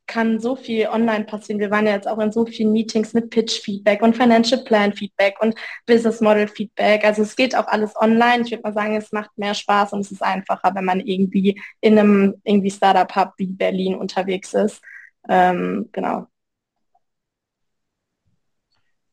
[0.08, 1.60] kann so viel online passieren.
[1.60, 5.56] Wir waren ja jetzt auch in so vielen Meetings mit Pitch-Feedback und Financial Plan-Feedback und
[5.86, 7.04] Business Model-Feedback.
[7.04, 8.44] Also es geht auch alles online.
[8.44, 11.60] Ich würde mal sagen, es macht mehr Spaß und es ist einfacher, wenn man irgendwie
[11.82, 14.82] in einem irgendwie Startup-Hub wie Berlin unterwegs ist.
[15.28, 16.28] Ähm, genau.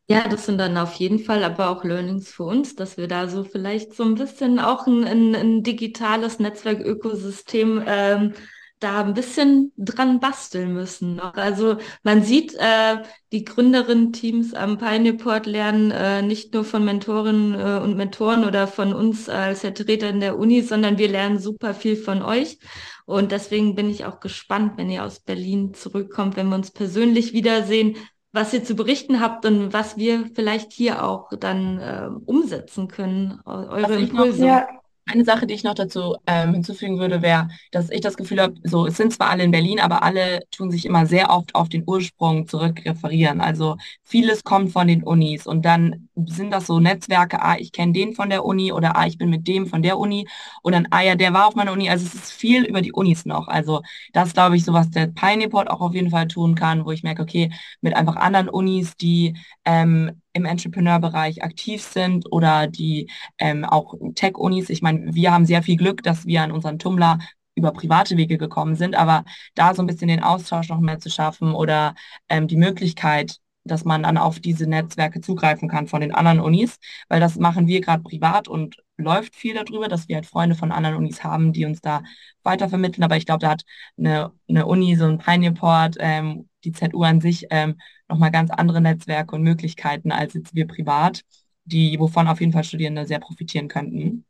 [0.08, 3.28] Ja, das sind dann auf jeden Fall aber auch Learnings für uns, dass wir da
[3.28, 8.34] so vielleicht so ein bisschen auch ein, ein, ein digitales Netzwerkökosystem ähm,
[8.82, 11.34] da ein bisschen dran basteln müssen noch.
[11.34, 17.80] Also man sieht, äh, die Gründerinnen-Teams am Pioneer lernen äh, nicht nur von Mentorinnen äh,
[17.82, 21.96] und Mentoren oder von uns als Vertreter in der Uni, sondern wir lernen super viel
[21.96, 22.58] von euch.
[23.04, 27.32] Und deswegen bin ich auch gespannt, wenn ihr aus Berlin zurückkommt, wenn wir uns persönlich
[27.32, 27.96] wiedersehen,
[28.32, 33.40] was ihr zu berichten habt und was wir vielleicht hier auch dann äh, umsetzen können,
[33.44, 34.40] eure Impulse.
[34.40, 34.68] Noch, ja,
[35.06, 38.54] eine Sache, die ich noch dazu ähm, hinzufügen würde, wäre, dass ich das Gefühl habe,
[38.64, 41.68] so es sind zwar alle in Berlin, aber alle tun sich immer sehr oft auf
[41.68, 43.40] den Ursprung zurückreferieren.
[43.40, 47.92] Also vieles kommt von den Unis und dann sind das so Netzwerke, ah, ich kenne
[47.92, 50.26] den von der Uni oder ah, ich bin mit dem von der Uni
[50.62, 51.88] und dann, ah ja, der war auf meiner Uni.
[51.90, 53.48] Also es ist viel über die Unis noch.
[53.48, 53.82] Also
[54.12, 57.02] das glaube ich, so was der Pioneer auch auf jeden Fall tun kann, wo ich
[57.02, 57.50] merke, okay,
[57.80, 59.34] mit einfach anderen Unis, die
[59.64, 64.70] ähm, im Entrepreneur-Bereich aktiv sind oder die ähm, auch Tech-Unis.
[64.70, 67.18] Ich meine, wir haben sehr viel Glück, dass wir an unseren Tumblr
[67.54, 71.10] über private Wege gekommen sind, aber da so ein bisschen den Austausch noch mehr zu
[71.10, 71.94] schaffen oder
[72.28, 76.78] ähm, die Möglichkeit, dass man dann auf diese Netzwerke zugreifen kann von den anderen Unis,
[77.08, 80.72] weil das machen wir gerade privat und läuft viel darüber, dass wir halt Freunde von
[80.72, 82.02] anderen Unis haben, die uns da
[82.42, 83.04] weitervermitteln.
[83.04, 83.62] Aber ich glaube, da hat
[83.98, 88.80] eine, eine Uni, so ein Pioneerport, ähm, die ZU an sich ähm, nochmal ganz andere
[88.80, 91.22] Netzwerke und Möglichkeiten als jetzt wir privat,
[91.64, 94.24] die, wovon auf jeden Fall Studierende sehr profitieren könnten.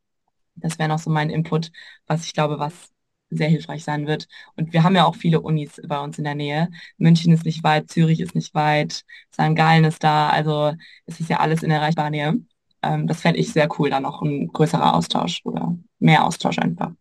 [0.54, 1.72] Das wäre noch so mein Input,
[2.06, 2.90] was ich glaube, was
[3.36, 4.26] sehr hilfreich sein wird.
[4.56, 6.68] Und wir haben ja auch viele Unis bei uns in der Nähe.
[6.98, 9.54] München ist nicht weit, Zürich ist nicht weit, St.
[9.54, 10.72] Gallen ist da, also
[11.06, 12.34] es ist ja alles in erreichbarer Nähe.
[12.82, 16.92] Ähm, das fände ich sehr cool, da noch ein größerer Austausch oder mehr Austausch einfach.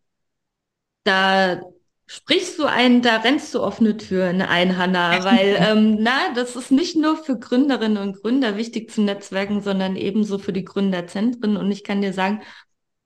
[1.03, 1.61] Da
[2.05, 6.71] sprichst du ein, da rennst du offene Türen ein, Hanna, weil ähm, na, das ist
[6.71, 11.57] nicht nur für Gründerinnen und Gründer wichtig zu netzwerken, sondern ebenso für die Gründerzentren.
[11.57, 12.41] Und ich kann dir sagen,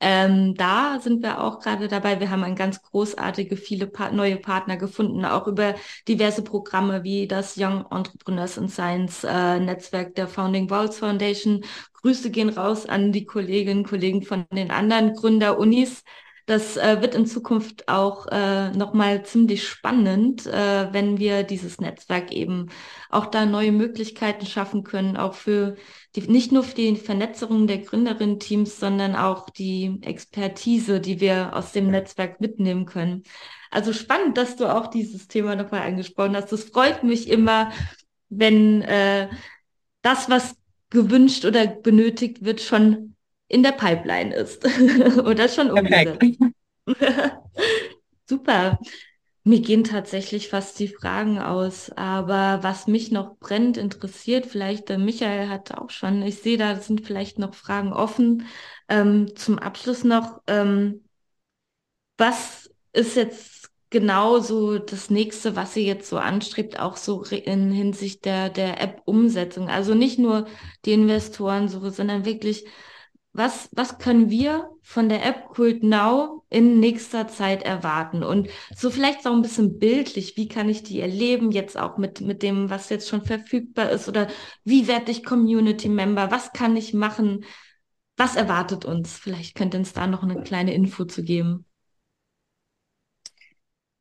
[0.02, 2.20] ähm, da sind wir auch gerade dabei.
[2.20, 5.76] Wir haben ein ganz großartige, viele pa neue Partner gefunden, auch über
[6.08, 11.64] diverse Programme wie das Young Entrepreneurs in Science äh, Netzwerk der Founding Walls Foundation.
[11.94, 16.04] Grüße gehen raus an die Kolleginnen und Kollegen von den anderen Gründerunis.
[16.46, 22.32] Das äh, wird in Zukunft auch äh, nochmal ziemlich spannend, äh, wenn wir dieses Netzwerk
[22.32, 22.70] eben
[23.10, 25.76] auch da neue Möglichkeiten schaffen können, auch für
[26.16, 31.72] die, nicht nur für die Vernetzung der Gründerinnen-Teams, sondern auch die Expertise, die wir aus
[31.72, 33.24] dem Netzwerk mitnehmen können.
[33.72, 36.54] Also spannend, dass du auch dieses Thema nochmal angesprochen hast.
[36.54, 37.72] Es freut mich immer,
[38.30, 39.30] wenn äh,
[40.04, 40.56] das, was
[40.92, 43.15] gewünscht oder benötigt wird, schon
[43.48, 44.66] in der Pipeline ist
[45.26, 46.22] oder schon umgesetzt.
[48.30, 48.80] Super.
[49.48, 54.98] Mir gehen tatsächlich fast die Fragen aus, aber was mich noch brennend interessiert, vielleicht der
[54.98, 58.48] Michael hat auch schon, ich sehe, da sind vielleicht noch Fragen offen.
[58.90, 61.04] Ähm, zum Abschluss noch, ähm,
[62.18, 67.72] was ist jetzt genau so das nächste, was ihr jetzt so anstrebt, auch so in
[67.72, 69.70] Hinsicht der, der App-Umsetzung?
[69.70, 70.48] Also nicht nur
[70.86, 72.66] die Investoren, so, sondern wirklich,
[73.36, 78.24] was, was können wir von der App Kult Now in nächster Zeit erwarten?
[78.24, 82.22] Und so vielleicht auch ein bisschen bildlich, wie kann ich die erleben, jetzt auch mit,
[82.22, 84.08] mit dem, was jetzt schon verfügbar ist?
[84.08, 84.28] Oder
[84.64, 86.32] wie werde ich Community Member?
[86.32, 87.46] Was kann ich machen?
[88.18, 89.18] Was erwartet uns?
[89.18, 91.66] Vielleicht könnt ihr uns da noch eine kleine Info zu geben.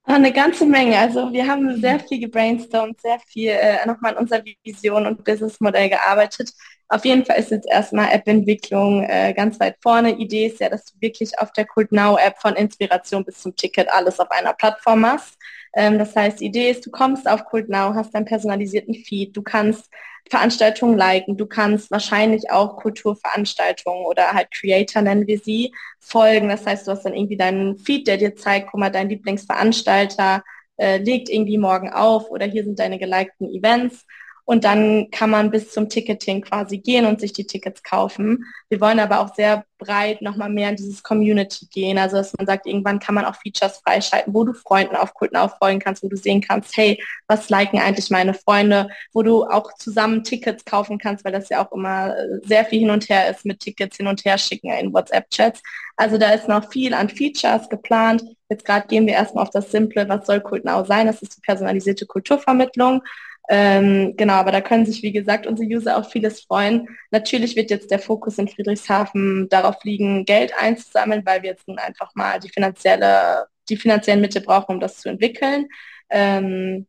[0.06, 0.98] Eine ganze Menge.
[0.98, 5.88] Also wir haben sehr viel gebrainstormt, sehr viel äh, nochmal an unserer Vision und Businessmodell
[5.88, 6.52] gearbeitet.
[6.88, 10.18] Auf jeden Fall ist jetzt erstmal App-Entwicklung äh, ganz weit vorne.
[10.18, 13.56] Idee ist ja, dass du wirklich auf der Cult Now App von Inspiration bis zum
[13.56, 15.38] Ticket alles auf einer Plattform machst.
[15.74, 19.42] Ähm, das heißt, Idee ist, du kommst auf Cult Now, hast deinen personalisierten Feed, du
[19.42, 19.90] kannst
[20.30, 26.48] Veranstaltungen liken, du kannst wahrscheinlich auch Kulturveranstaltungen oder halt Creator nennen wir sie, folgen.
[26.48, 30.42] Das heißt, du hast dann irgendwie deinen Feed, der dir zeigt, guck mal, dein Lieblingsveranstalter
[30.76, 34.04] äh, legt irgendwie morgen auf oder hier sind deine gelikten Events
[34.46, 38.44] und dann kann man bis zum Ticketing quasi gehen und sich die Tickets kaufen.
[38.68, 41.96] Wir wollen aber auch sehr breit nochmal mehr in dieses Community gehen.
[41.96, 45.36] Also dass man sagt, irgendwann kann man auch Features freischalten, wo du Freunden auf Kulten
[45.36, 49.72] auffolgen kannst, wo du sehen kannst, hey, was liken eigentlich meine Freunde, wo du auch
[49.78, 53.30] zusammen Tickets kaufen kannst, weil das ja auch immer äh, sehr viel hin und her
[53.30, 55.62] ist mit Tickets hin und her schicken in WhatsApp-Chats.
[55.96, 58.22] Also da ist noch viel an Features geplant.
[58.50, 61.06] Jetzt gerade gehen wir erstmal auf das Simple, was soll Kultenau sein?
[61.06, 63.02] Das ist die personalisierte Kulturvermittlung.
[63.48, 66.88] Ähm, genau, aber da können sich, wie gesagt, unsere User auch vieles freuen.
[67.10, 71.78] Natürlich wird jetzt der Fokus in Friedrichshafen darauf liegen, Geld einzusammeln, weil wir jetzt nun
[71.78, 75.66] einfach mal die finanzielle, die finanziellen Mittel brauchen, um das zu entwickeln.
[76.08, 76.86] Ähm,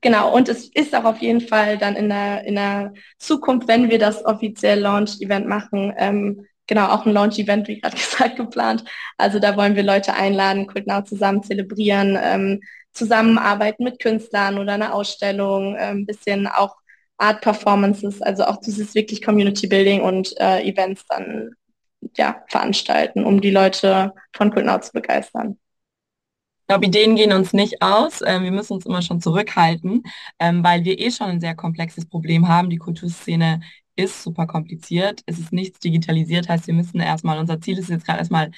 [0.00, 3.90] genau, und es ist auch auf jeden Fall dann in der, in der Zukunft, wenn
[3.90, 8.84] wir das offiziell Launch-Event machen, ähm, genau, auch ein Launch-Event, wie gerade gesagt, geplant.
[9.18, 12.60] Also da wollen wir Leute einladen, Kultnau zusammen zelebrieren, ähm,
[12.92, 16.76] zusammenarbeiten mit Künstlern oder eine Ausstellung, äh, ein bisschen auch
[17.18, 21.52] Art Performances, also auch dieses wirklich Community Building und äh, Events dann
[22.16, 25.58] ja, veranstalten, um die Leute von Kultnau zu begeistern.
[26.62, 28.20] Ich glaube, Ideen gehen uns nicht aus.
[28.24, 30.04] Ähm, wir müssen uns immer schon zurückhalten,
[30.38, 32.70] ähm, weil wir eh schon ein sehr komplexes Problem haben.
[32.70, 33.60] Die Kulturszene
[33.94, 35.22] ist super kompliziert.
[35.26, 38.50] Es ist nichts digitalisiert, heißt, wir müssen erstmal, unser Ziel ist jetzt gerade erstmal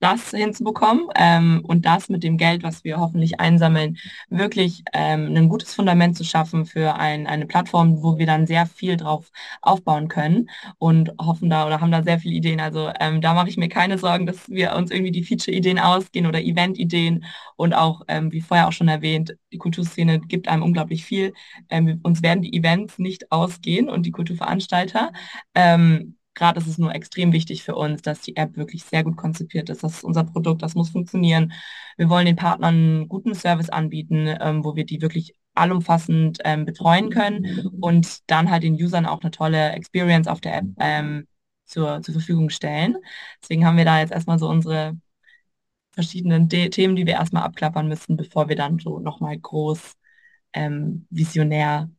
[0.00, 3.98] das hinzubekommen ähm, und das mit dem Geld, was wir hoffentlich einsammeln,
[4.30, 8.66] wirklich ähm, ein gutes Fundament zu schaffen für ein, eine Plattform, wo wir dann sehr
[8.66, 9.30] viel drauf
[9.62, 10.48] aufbauen können
[10.78, 12.60] und hoffen da oder haben da sehr viele Ideen.
[12.60, 16.26] Also ähm, da mache ich mir keine Sorgen, dass wir uns irgendwie die Feature-Ideen ausgehen
[16.26, 17.24] oder Event-Ideen
[17.56, 21.34] und auch, ähm, wie vorher auch schon erwähnt, die Kulturszene gibt einem unglaublich viel.
[21.68, 25.12] Ähm, uns werden die Events nicht ausgehen und die Kulturveranstalter.
[25.54, 29.16] Ähm, gerade ist es nur extrem wichtig für uns, dass die App wirklich sehr gut
[29.16, 29.84] konzipiert ist.
[29.84, 31.52] Das ist unser Produkt, das muss funktionieren.
[31.98, 36.64] Wir wollen den Partnern einen guten Service anbieten, ähm, wo wir die wirklich allumfassend ähm,
[36.64, 41.26] betreuen können und dann halt den Usern auch eine tolle Experience auf der App ähm,
[41.66, 42.96] zur, zur Verfügung stellen.
[43.42, 44.96] Deswegen haben wir da jetzt erstmal so unsere
[45.92, 49.94] verschiedenen De Themen, die wir erstmal abklappern müssen, bevor wir dann so nochmal groß
[50.54, 51.90] ähm, visionär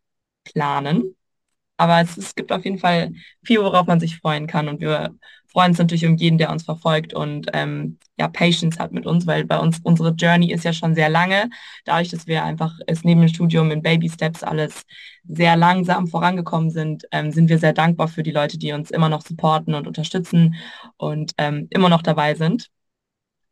[0.44, 1.16] planen.
[1.82, 3.14] Aber es, es gibt auf jeden Fall
[3.44, 4.68] viel, worauf man sich freuen kann.
[4.68, 5.12] Und wir
[5.48, 9.28] freuen uns natürlich um jeden, der uns verfolgt und ähm, ja, Patience hat mit uns,
[9.28, 11.50] weil bei uns unsere Journey ist ja schon sehr lange.
[11.86, 14.84] Dadurch, dass wir einfach es neben dem Studium in Baby Steps alles
[15.28, 19.10] sehr langsam vorangekommen sind, ähm, sind wir sehr dankbar für die Leute, die uns immer
[19.10, 20.56] noch supporten und unterstützen
[20.98, 22.70] und ähm, immer noch dabei sind.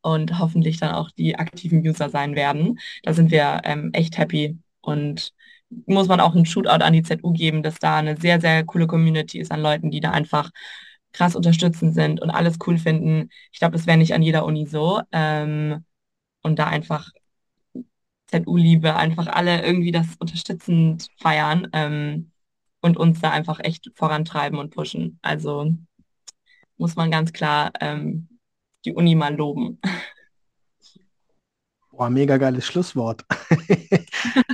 [0.01, 2.79] und hoffentlich dann auch die aktiven User sein werden.
[3.03, 5.33] Da sind wir ähm, echt happy und
[5.85, 8.87] muss man auch einen Shootout an die ZU geben, dass da eine sehr, sehr coole
[8.87, 10.51] Community ist an Leuten, die da einfach
[11.13, 13.29] krass unterstützend sind und alles cool finden.
[13.51, 15.01] Ich glaube, das wäre nicht an jeder Uni so.
[15.11, 15.85] Ähm,
[16.41, 17.11] und da einfach
[18.27, 22.31] ZU-Liebe, einfach alle irgendwie das unterstützend feiern ähm,
[22.81, 25.19] und uns da einfach echt vorantreiben und pushen.
[25.21, 25.73] Also
[26.77, 28.29] muss man ganz klar ähm,
[28.85, 29.79] die Uni mal loben.
[31.91, 33.25] Boah, mega geiles Schlusswort.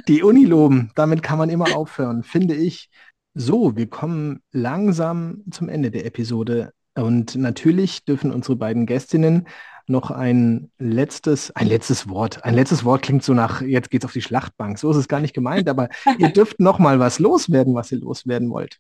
[0.08, 2.90] die Uni loben, damit kann man immer aufhören, finde ich.
[3.34, 6.72] So, wir kommen langsam zum Ende der Episode.
[6.96, 9.48] Und natürlich dürfen unsere beiden Gästinnen
[9.88, 12.44] noch ein letztes, ein letztes Wort.
[12.44, 14.80] Ein letztes Wort klingt so nach, jetzt geht's auf die Schlachtbank.
[14.80, 18.00] So ist es gar nicht gemeint, aber ihr dürft noch mal was loswerden, was ihr
[18.00, 18.80] loswerden wollt.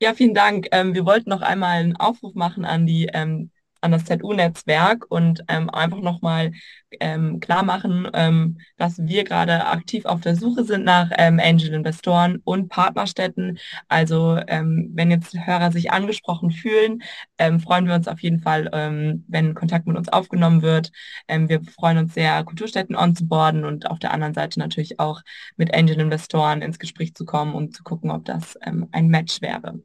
[0.00, 0.68] Ja, vielen Dank.
[0.70, 3.50] Ähm, wir wollten noch einmal einen Aufruf machen an die ähm,
[3.84, 6.52] an das ZU-Netzwerk und ähm, einfach nochmal
[7.00, 12.40] ähm, klar machen, ähm, dass wir gerade aktiv auf der Suche sind nach ähm, Angel-Investoren
[12.44, 13.58] und Partnerstädten.
[13.88, 17.02] Also ähm, wenn jetzt Hörer sich angesprochen fühlen,
[17.38, 20.90] ähm, freuen wir uns auf jeden Fall, ähm, wenn Kontakt mit uns aufgenommen wird.
[21.28, 25.20] Wir freuen uns sehr, Kulturstätten onzuboarden und auf der anderen Seite natürlich auch
[25.56, 29.80] mit Angel-Investoren ins Gespräch zu kommen und zu gucken, ob das ein Match wäre.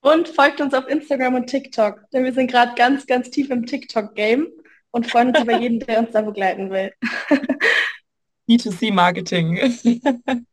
[0.00, 3.66] Und folgt uns auf Instagram und TikTok, denn wir sind gerade ganz, ganz tief im
[3.66, 4.46] TikTok-Game
[4.90, 6.92] und freuen uns über jeden, der uns da begleiten will.
[8.48, 9.56] B2C-Marketing.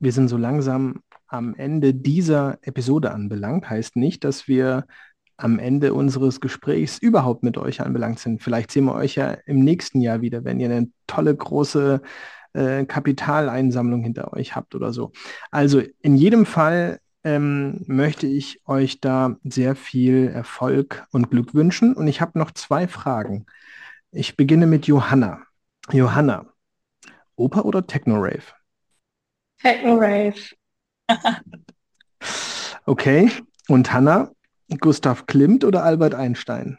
[0.00, 3.70] wir sind so langsam am Ende dieser Episode anbelangt.
[3.70, 4.86] Heißt nicht, dass wir
[5.36, 8.42] am Ende unseres Gesprächs überhaupt mit euch anbelangt sind.
[8.42, 12.02] Vielleicht sehen wir euch ja im nächsten Jahr wieder, wenn ihr eine tolle große
[12.54, 15.12] äh, Kapitaleinsammlung hinter euch habt oder so.
[15.50, 21.92] Also in jedem Fall ähm, möchte ich euch da sehr viel Erfolg und Glück wünschen.
[21.94, 23.44] Und ich habe noch zwei Fragen.
[24.10, 25.42] Ich beginne mit Johanna.
[25.92, 26.46] Johanna,
[27.36, 28.54] Oper oder Techno-Rave?
[29.60, 30.54] Techno-Rave.
[32.86, 33.30] okay.
[33.68, 34.30] Und Hanna,
[34.80, 36.78] Gustav Klimt oder Albert Einstein?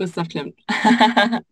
[0.00, 0.54] Gustav Klimt.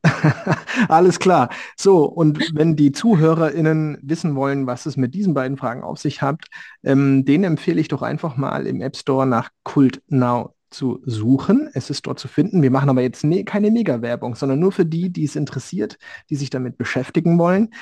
[0.89, 1.51] Alles klar.
[1.77, 6.23] So, und wenn die ZuhörerInnen wissen wollen, was es mit diesen beiden Fragen auf sich
[6.23, 6.47] hat,
[6.83, 11.69] ähm, denen empfehle ich doch einfach mal im App Store nach Kult Now zu suchen.
[11.75, 12.63] Es ist dort zu finden.
[12.63, 15.99] Wir machen aber jetzt ne keine Mega-Werbung, sondern nur für die, die es interessiert,
[16.31, 17.75] die sich damit beschäftigen wollen.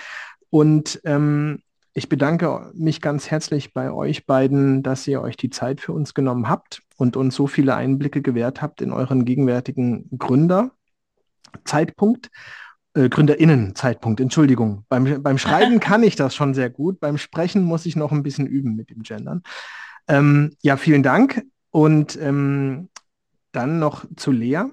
[0.50, 1.62] Und ähm,
[1.96, 6.12] ich bedanke mich ganz herzlich bei euch beiden, dass ihr euch die Zeit für uns
[6.12, 12.28] genommen habt und uns so viele Einblicke gewährt habt in euren gegenwärtigen Gründerzeitpunkt.
[12.92, 14.84] Äh, Gründerinnenzeitpunkt, Entschuldigung.
[14.90, 17.00] Beim, beim Schreiben kann ich das schon sehr gut.
[17.00, 19.42] Beim Sprechen muss ich noch ein bisschen üben mit dem Gendern.
[20.06, 21.46] Ähm, ja, vielen Dank.
[21.70, 22.90] Und ähm,
[23.52, 24.64] dann noch zu Lea.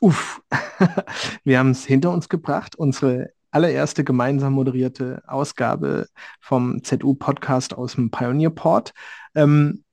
[0.00, 0.42] Uff,
[1.44, 6.08] wir haben es hinter uns gebracht, unsere allererste gemeinsam moderierte Ausgabe
[6.40, 8.92] vom ZU-Podcast aus dem Pioneer Port.
[9.34, 9.84] Ähm,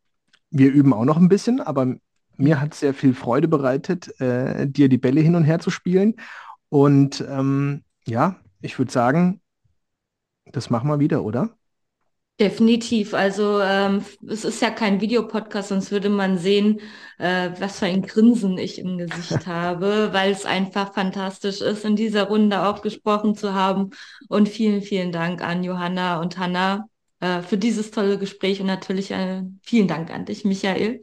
[0.50, 1.96] wir üben auch noch ein bisschen, aber
[2.38, 6.16] mir hat sehr viel Freude bereitet, äh, dir die Bälle hin und her zu spielen.
[6.70, 9.42] Und ähm, ja, ich würde sagen,
[10.52, 11.56] das machen wir wieder, oder?
[12.42, 13.14] Definitiv.
[13.14, 16.80] Also ähm, es ist ja kein Videopodcast, sonst würde man sehen,
[17.20, 21.96] äh, was für ein Grinsen ich im Gesicht habe, weil es einfach fantastisch ist, in
[21.96, 23.92] dieser Runde auch gesprochen zu haben.
[24.28, 26.88] Und vielen, vielen Dank an Johanna und Hanna
[27.20, 31.02] äh, für dieses tolle Gespräch und natürlich äh, vielen Dank an dich, Michael,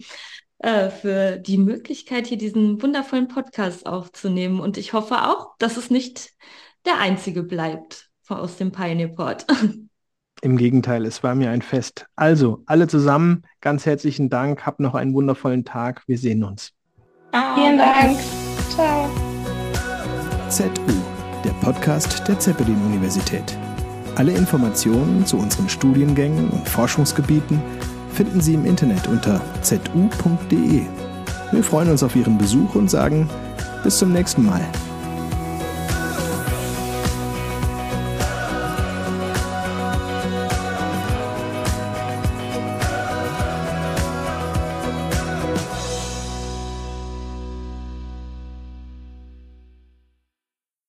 [0.59, 4.59] äh, für die Möglichkeit, hier diesen wundervollen Podcast aufzunehmen.
[4.59, 6.31] Und ich hoffe auch, dass es nicht
[6.85, 9.47] der einzige bleibt aus dem Pioneer Port.
[10.41, 12.07] Im Gegenteil, es war mir ein Fest.
[12.15, 16.03] Also, alle zusammen, ganz herzlichen Dank, habt noch einen wundervollen Tag.
[16.07, 16.73] Wir sehen uns.
[17.57, 18.17] Vielen Dank.
[18.71, 19.11] Ciao.
[20.49, 20.69] ZU,
[21.45, 23.59] der Podcast der Zeppelin-Universität.
[24.15, 27.61] Alle Informationen zu unseren Studiengängen und Forschungsgebieten
[28.13, 30.83] finden Sie im Internet unter zu.de.
[31.51, 33.29] Wir freuen uns auf Ihren Besuch und sagen
[33.83, 34.63] bis zum nächsten Mal.